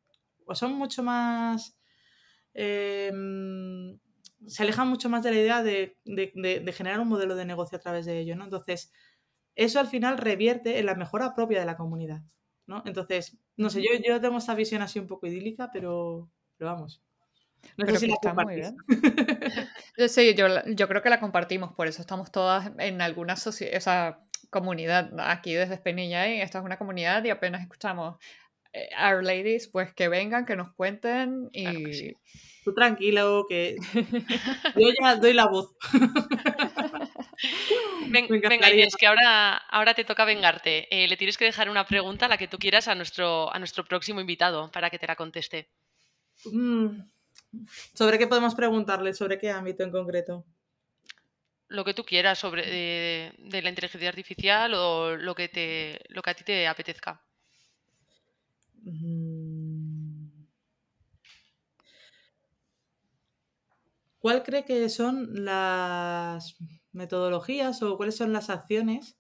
[0.54, 1.78] son mucho más...
[2.54, 3.12] Eh,
[4.48, 7.82] se alejan mucho más de la idea de, de, generar un modelo de negocio a
[7.82, 8.46] través de ello, ¿no?
[8.46, 8.92] Entonces,
[9.56, 12.22] eso al final revierte en la mejora propia de la comunidad.
[12.70, 12.84] ¿No?
[12.86, 17.02] Entonces, no sé, yo, yo tengo esta visión así un poco idílica, pero, vamos.
[17.76, 18.78] No sé si la está muy bien.
[20.08, 24.20] sí, yo, yo creo que la compartimos, por eso estamos todas en alguna esa
[24.52, 28.18] comunidad aquí desde Espinilla y esta es una comunidad y apenas escuchamos
[28.72, 32.14] eh, Our Ladies, pues que vengan, que nos cuenten y...
[32.64, 33.78] Tú tranquilo, que
[34.76, 35.76] yo ya doy la voz.
[38.50, 40.88] venga, Inés, que ahora, ahora te toca vengarte.
[40.92, 43.86] Eh, le tienes que dejar una pregunta, la que tú quieras, a nuestro, a nuestro
[43.86, 45.70] próximo invitado para que te la conteste.
[46.46, 47.02] Mm,
[47.94, 49.14] ¿Sobre qué podemos preguntarle?
[49.14, 50.46] ¿Sobre qué ámbito en concreto?
[51.68, 52.66] Lo que tú quieras sobre
[53.38, 57.22] de, la inteligencia artificial o lo que, te, lo que a ti te apetezca.
[58.84, 60.30] Mm.
[64.20, 66.58] ¿Cuál cree que son las
[67.00, 69.18] metodologías o cuáles son las acciones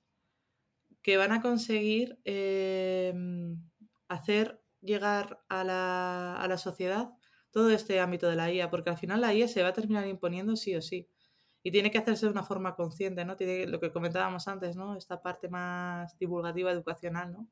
[1.01, 3.57] que van a conseguir em,
[4.07, 7.09] hacer llegar a la, a la, sociedad
[7.51, 10.07] todo este ámbito de la IA, porque al final la IA se va a terminar
[10.07, 11.07] imponiendo sí o sí.
[11.63, 13.35] Y tiene que hacerse de una forma consciente, ¿no?
[13.35, 14.95] Tiene lo que comentábamos antes, ¿no?
[14.95, 17.49] Esta parte más divulgativa, educacional, ¿no?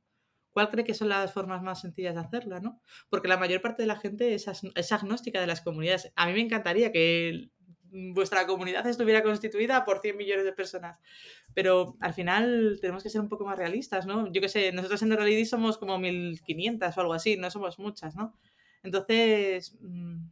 [0.51, 2.81] ¿Cuál cree que son las formas más sencillas de hacerla, ¿no?
[3.09, 6.11] Porque la mayor parte de la gente es, es agnóstica de las comunidades.
[6.15, 7.51] A mí me encantaría que
[7.91, 10.99] vuestra comunidad estuviera constituida por 100 millones de personas.
[11.53, 14.31] Pero al final tenemos que ser un poco más realistas, ¿no?
[14.31, 18.15] Yo qué sé, nosotros en realidad somos como 1500 o algo así, no somos muchas,
[18.15, 18.37] ¿no?
[18.83, 20.27] Entonces, mm,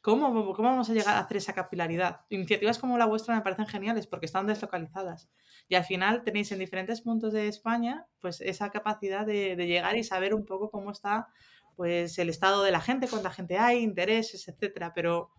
[0.00, 2.20] ¿cómo, ¿cómo vamos a llegar a hacer esa capilaridad?
[2.30, 5.30] Iniciativas como la vuestra me parecen geniales porque están deslocalizadas.
[5.68, 9.96] Y al final tenéis en diferentes puntos de España pues esa capacidad de, de llegar
[9.96, 11.28] y saber un poco cómo está
[11.76, 14.92] pues el estado de la gente, cuánta gente hay, intereses, etcétera.
[14.94, 15.30] Pero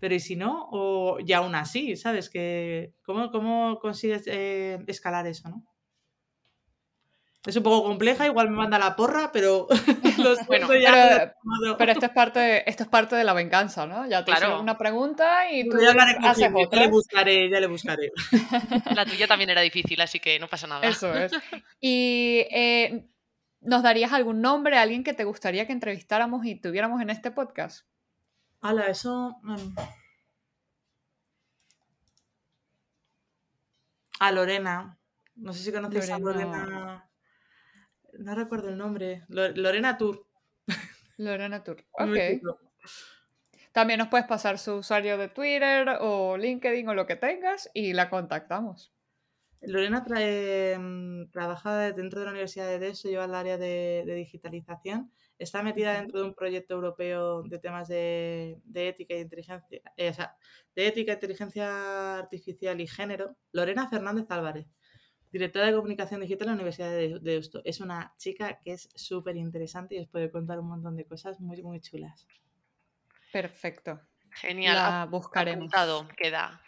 [0.00, 0.68] pero ¿y si no?
[0.72, 2.30] O, y aún así, ¿sabes?
[2.30, 5.64] Que, ¿cómo, ¿Cómo consigues eh, escalar eso, no?
[7.46, 9.66] Es un poco compleja, igual me manda la porra, pero
[10.46, 14.06] bueno, pero, pero, esto es parte esto es parte de la venganza, ¿no?
[14.06, 14.60] Ya te claro.
[14.60, 15.92] una pregunta y tú ya
[16.28, 18.10] haces Ya le buscaré, ya le buscaré.
[18.94, 20.86] La tuya también era difícil, así que no pasa nada.
[20.86, 21.32] Eso es.
[21.80, 23.06] Y eh,
[23.62, 27.86] ¿nos darías algún nombre, alguien que te gustaría que entrevistáramos y tuviéramos en este podcast?
[28.60, 29.36] Hala, eso.
[34.20, 34.98] A Lorena.
[35.36, 37.10] No sé si conoces a Lorena- Lorena.
[38.18, 39.24] No recuerdo el nombre.
[39.28, 40.26] Lo- Lorena Tour.
[41.16, 41.84] Lorena Tour.
[41.92, 42.16] Ok.
[43.72, 47.92] También nos puedes pasar su usuario de Twitter o LinkedIn o lo que tengas y
[47.92, 48.92] la contactamos.
[49.60, 54.14] Lorena trae, mm, trabaja dentro de la Universidad de Deusto, lleva el área de, de
[54.14, 55.12] digitalización.
[55.40, 60.10] Está metida dentro de un proyecto europeo de temas de, de ética e inteligencia, eh,
[60.10, 60.36] o sea,
[60.76, 63.36] de ética, inteligencia artificial y género.
[63.50, 64.66] Lorena Fernández Álvarez,
[65.32, 67.50] directora de comunicación digital en la Universidad de de.
[67.64, 71.40] Es una chica que es súper interesante y os puede contar un montón de cosas
[71.40, 72.28] muy, muy chulas.
[73.32, 73.98] Perfecto.
[74.40, 74.74] Genial.
[74.74, 75.58] La buscaremos.
[75.58, 76.60] apuntado queda.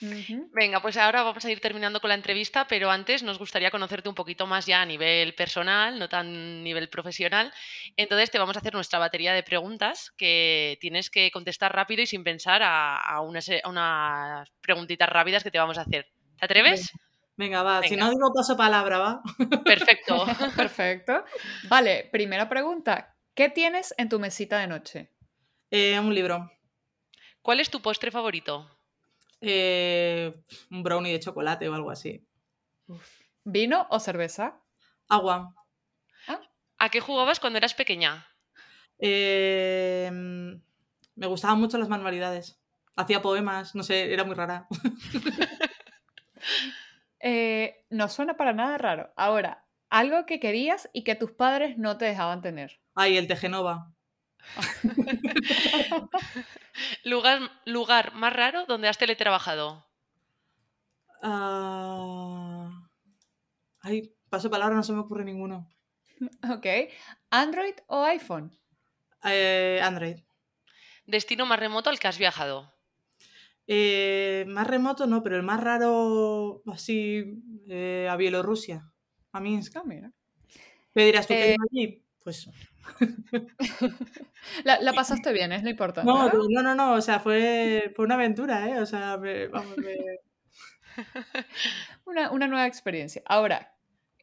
[0.53, 4.09] Venga, pues ahora vamos a ir terminando con la entrevista, pero antes nos gustaría conocerte
[4.09, 7.53] un poquito más ya a nivel personal, no tan nivel profesional.
[7.97, 12.07] Entonces te vamos a hacer nuestra batería de preguntas que tienes que contestar rápido y
[12.07, 16.09] sin pensar a, a unas, a unas preguntitas rápidas que te vamos a hacer.
[16.39, 16.93] ¿Te atreves?
[17.37, 17.83] Venga, va.
[17.83, 19.23] Si no digo paso palabra, va.
[19.65, 20.27] Perfecto.
[20.57, 21.25] Perfecto.
[21.69, 23.17] Vale, primera pregunta.
[23.35, 25.11] ¿Qué tienes en tu mesita de noche?
[25.71, 26.51] Eh, un libro.
[27.43, 28.71] ¿Cuál es tu postre favorito?
[29.41, 30.33] Eh,
[30.71, 32.25] un brownie de chocolate o algo así.
[33.45, 34.61] ¿Vino o cerveza?
[35.09, 35.55] Agua.
[36.79, 38.27] ¿A qué jugabas cuando eras pequeña?
[38.99, 42.61] Eh, me gustaban mucho las manualidades.
[42.97, 44.67] Hacía poemas, no sé, era muy rara.
[47.25, 49.13] Eh, no suena para nada raro.
[49.15, 52.81] Ahora, algo que querías y que tus padres no te dejaban tener.
[52.97, 53.95] Ay, el Tejenova.
[57.05, 59.87] ¿Lugar, lugar más raro donde has teletrabajado?
[61.23, 62.71] Ah,
[63.83, 65.69] Ay, paso palabra, no se me ocurre ninguno.
[66.49, 66.67] Ok.
[67.31, 68.53] ¿Android o iPhone?
[69.25, 70.19] Eh, Android.
[71.05, 72.73] ¿Destino más remoto al que has viajado?
[73.67, 78.93] Eh, más remoto no, pero el más raro, así, eh, a Bielorrusia.
[79.33, 79.77] A Minsk.
[79.77, 80.13] Ah, mira.
[80.95, 82.05] ¿Qué dirás tú que allí?
[82.23, 82.49] Pues
[84.65, 86.11] La, la pasaste bien, es lo importante.
[86.11, 86.49] no, ¿no?
[86.49, 88.81] no, no, no, o sea, fue, fue una aventura, ¿eh?
[88.81, 89.97] O sea, me- vamos, me-
[92.05, 93.23] Una, una nueva experiencia.
[93.27, 93.75] Ahora,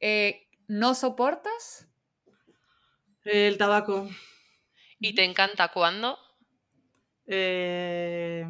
[0.01, 1.87] eh, ¿no soportas?
[3.23, 4.09] el tabaco.
[4.99, 6.17] ¿Y te encanta cuándo?
[7.27, 8.45] Eh,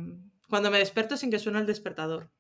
[0.50, 2.32] cuando me desperto sin que suene el despertador.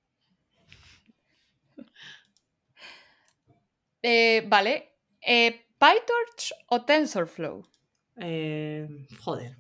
[4.02, 4.96] Eh, vale.
[5.22, 7.66] Eh, ¿PyTorch o TensorFlow?
[8.18, 8.88] Eh,
[9.20, 9.58] joder.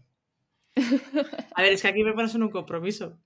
[1.55, 3.17] A ver, es que aquí me pones en un compromiso.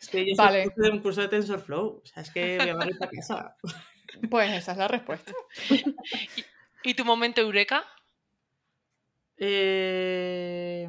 [0.00, 0.64] Es que yo Vale.
[0.64, 2.02] soy curso de un curso de TensorFlow.
[2.02, 3.56] O sea, es que voy a barrer para casa.
[4.30, 5.32] Pues esa es la respuesta.
[6.84, 7.84] ¿Y tu momento eureka?
[9.38, 10.88] Eh,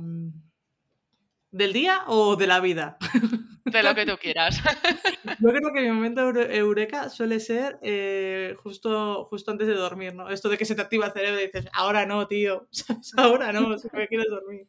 [1.55, 2.97] ¿Del día o de la vida?
[3.63, 4.61] De lo que tú quieras.
[5.39, 10.13] Yo creo que mi momento eure- eureka suele ser eh, justo, justo antes de dormir,
[10.13, 10.29] ¿no?
[10.29, 12.67] Esto de que se te activa el cerebro y dices, ahora no, tío.
[13.17, 14.67] Ahora no, si me quieres dormir.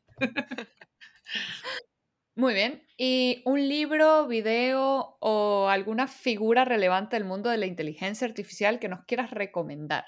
[2.37, 2.83] Muy bien.
[2.97, 8.89] ¿Y un libro, video o alguna figura relevante del mundo de la inteligencia artificial que
[8.89, 10.05] nos quieras recomendar?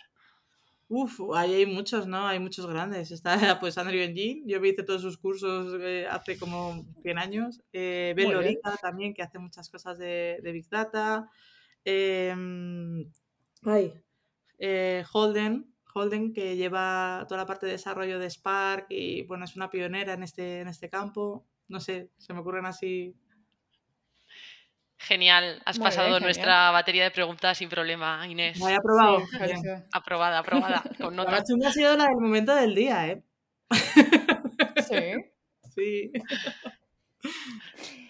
[0.91, 2.27] Uf, ahí hay muchos, ¿no?
[2.27, 3.11] Hay muchos grandes.
[3.11, 7.61] Está pues Andrew Engine, yo me hice todos sus cursos eh, hace como 100 años.
[7.73, 8.31] Eh, Ben
[8.81, 11.31] también, que hace muchas cosas de, de Big Data.
[11.85, 13.11] Em,
[13.63, 13.93] ay,
[14.59, 19.57] eh, Holden, Holden, que lleva toda la parte de desarrollo de Spark y bueno, es
[19.57, 21.47] una pionera en este, en este campo.
[21.69, 23.15] No sé, se me ocurren así.
[24.99, 25.63] Genial.
[25.65, 26.23] Has Muy pasado bien, genial.
[26.27, 28.59] nuestra batería de preguntas sin problema, Inés.
[28.59, 29.21] Me había probado.
[29.27, 30.83] Sí, Aprobada, aprobada.
[30.99, 31.31] Con La nota.
[31.31, 33.23] más chunga ha sido la del momento del día, ¿eh?
[34.89, 35.15] sí.
[35.75, 36.11] Sí.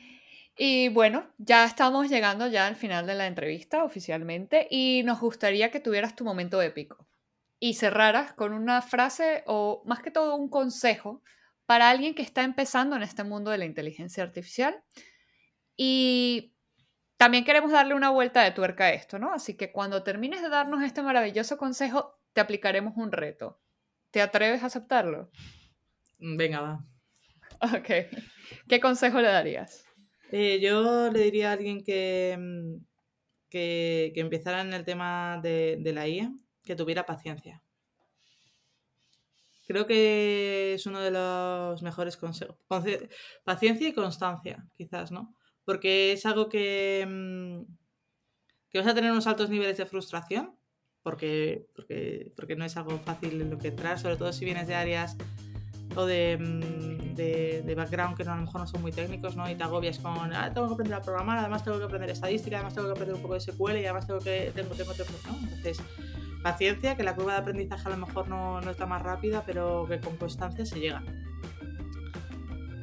[0.61, 5.71] Y bueno, ya estamos llegando ya al final de la entrevista oficialmente y nos gustaría
[5.71, 7.07] que tuvieras tu momento épico
[7.61, 11.23] y cerraras con una frase o más que todo un consejo
[11.67, 14.83] para alguien que está empezando en este mundo de la inteligencia artificial.
[15.77, 16.55] Y
[17.19, 19.33] también queremos darle una vuelta de tuerca a esto, ¿no?
[19.33, 23.61] Así que cuando termines de darnos este maravilloso consejo, te aplicaremos un reto.
[24.13, 25.31] ¿Te atreves a aceptarlo?
[26.19, 26.85] Venga, va.
[27.77, 27.89] Ok.
[28.69, 29.85] ¿Qué consejo le darías?
[30.31, 32.85] Eh, yo le diría a alguien que, mm,
[33.51, 36.33] que, que empezara en el tema de, de la IA,
[36.65, 37.61] que tuviera paciencia.
[39.67, 42.57] Creo que es uno de los mejores consejos.
[43.45, 45.35] Paciencia y constancia, quizás, ¿no?
[45.69, 47.61] Porque es algo que, mm,
[48.71, 50.57] que vas a tener unos altos niveles de frustración,
[51.03, 54.67] porque, porque, porque no es algo fácil en lo que entrar, sobre todo si vienes
[54.67, 55.19] de áreas
[55.95, 59.37] o de, mm, de, de background que no, a lo mejor no son muy técnicos,
[59.37, 59.47] ¿no?
[59.51, 62.57] Y te agobias con, ah, tengo que aprender a programar, además tengo que aprender estadística,
[62.57, 65.11] además tengo que aprender un poco de SQL y además tengo que, tengo, tengo, tengo,
[65.27, 65.39] ¿no?
[65.39, 65.83] Entonces,
[66.43, 69.85] paciencia, que la curva de aprendizaje a lo mejor no, no está más rápida, pero
[69.87, 71.05] que con constancia se llega.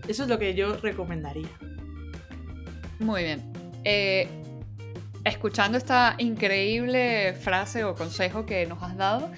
[0.08, 1.50] Eso es lo que yo recomendaría.
[3.00, 3.44] Muy bien.
[3.84, 4.28] Eh,
[5.24, 9.30] escuchando esta increíble frase o consejo que nos has dado,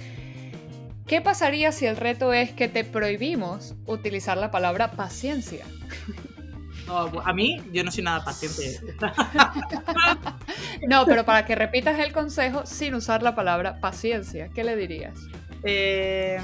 [1.07, 5.65] ¿qué pasaría si el reto es que te prohibimos utilizar la palabra paciencia?
[6.89, 8.79] a mí, yo no soy nada paciente.
[10.87, 15.17] no, pero para que repitas el consejo sin usar la palabra paciencia, ¿qué le dirías?
[15.63, 16.39] Eh,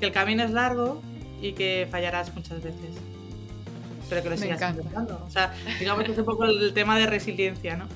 [0.00, 1.00] que el camino es largo
[1.40, 3.13] y que fallarás muchas veces.
[4.08, 5.24] Pero que lo sigas intentando.
[5.26, 7.86] O sea, digamos que es un poco el tema de resiliencia, ¿no?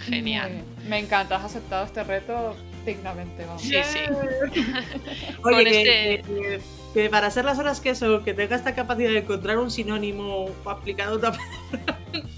[0.00, 0.62] Genial.
[0.88, 3.44] Me encanta, has aceptado este reto dignamente.
[3.44, 3.62] Vamos.
[3.62, 3.98] Sí, sí.
[5.44, 6.60] Oye, este
[6.94, 10.50] que, para ser las horas que son, que tenga esta capacidad de encontrar un sinónimo
[10.66, 11.98] aplicado a otra palabra.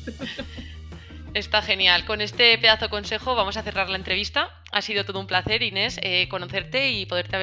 [1.35, 2.05] Está genial.
[2.05, 4.51] Con este pedazo de consejo vamos a cerrar la entrevista.
[4.71, 7.37] Ha sido todo un placer, Inés, eh, conocerte y poderte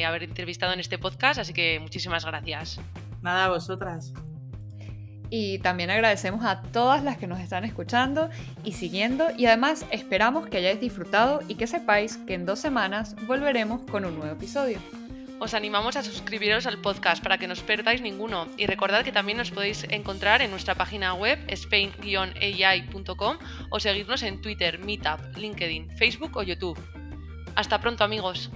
[0.00, 2.80] eh, haber, entrevistado en este podcast, así que muchísimas gracias.
[3.22, 4.12] Nada, a vosotras.
[5.30, 8.28] Y también agradecemos a todas las que nos están escuchando
[8.64, 13.14] y siguiendo y además esperamos que hayáis disfrutado y que sepáis que en dos semanas
[13.26, 14.78] volveremos con un nuevo episodio.
[15.38, 19.12] Os animamos a suscribiros al podcast para que no os perdáis ninguno y recordad que
[19.12, 23.38] también nos podéis encontrar en nuestra página web spain-ai.com
[23.70, 26.78] o seguirnos en Twitter, Meetup, LinkedIn, Facebook o YouTube.
[27.54, 28.50] Hasta pronto amigos.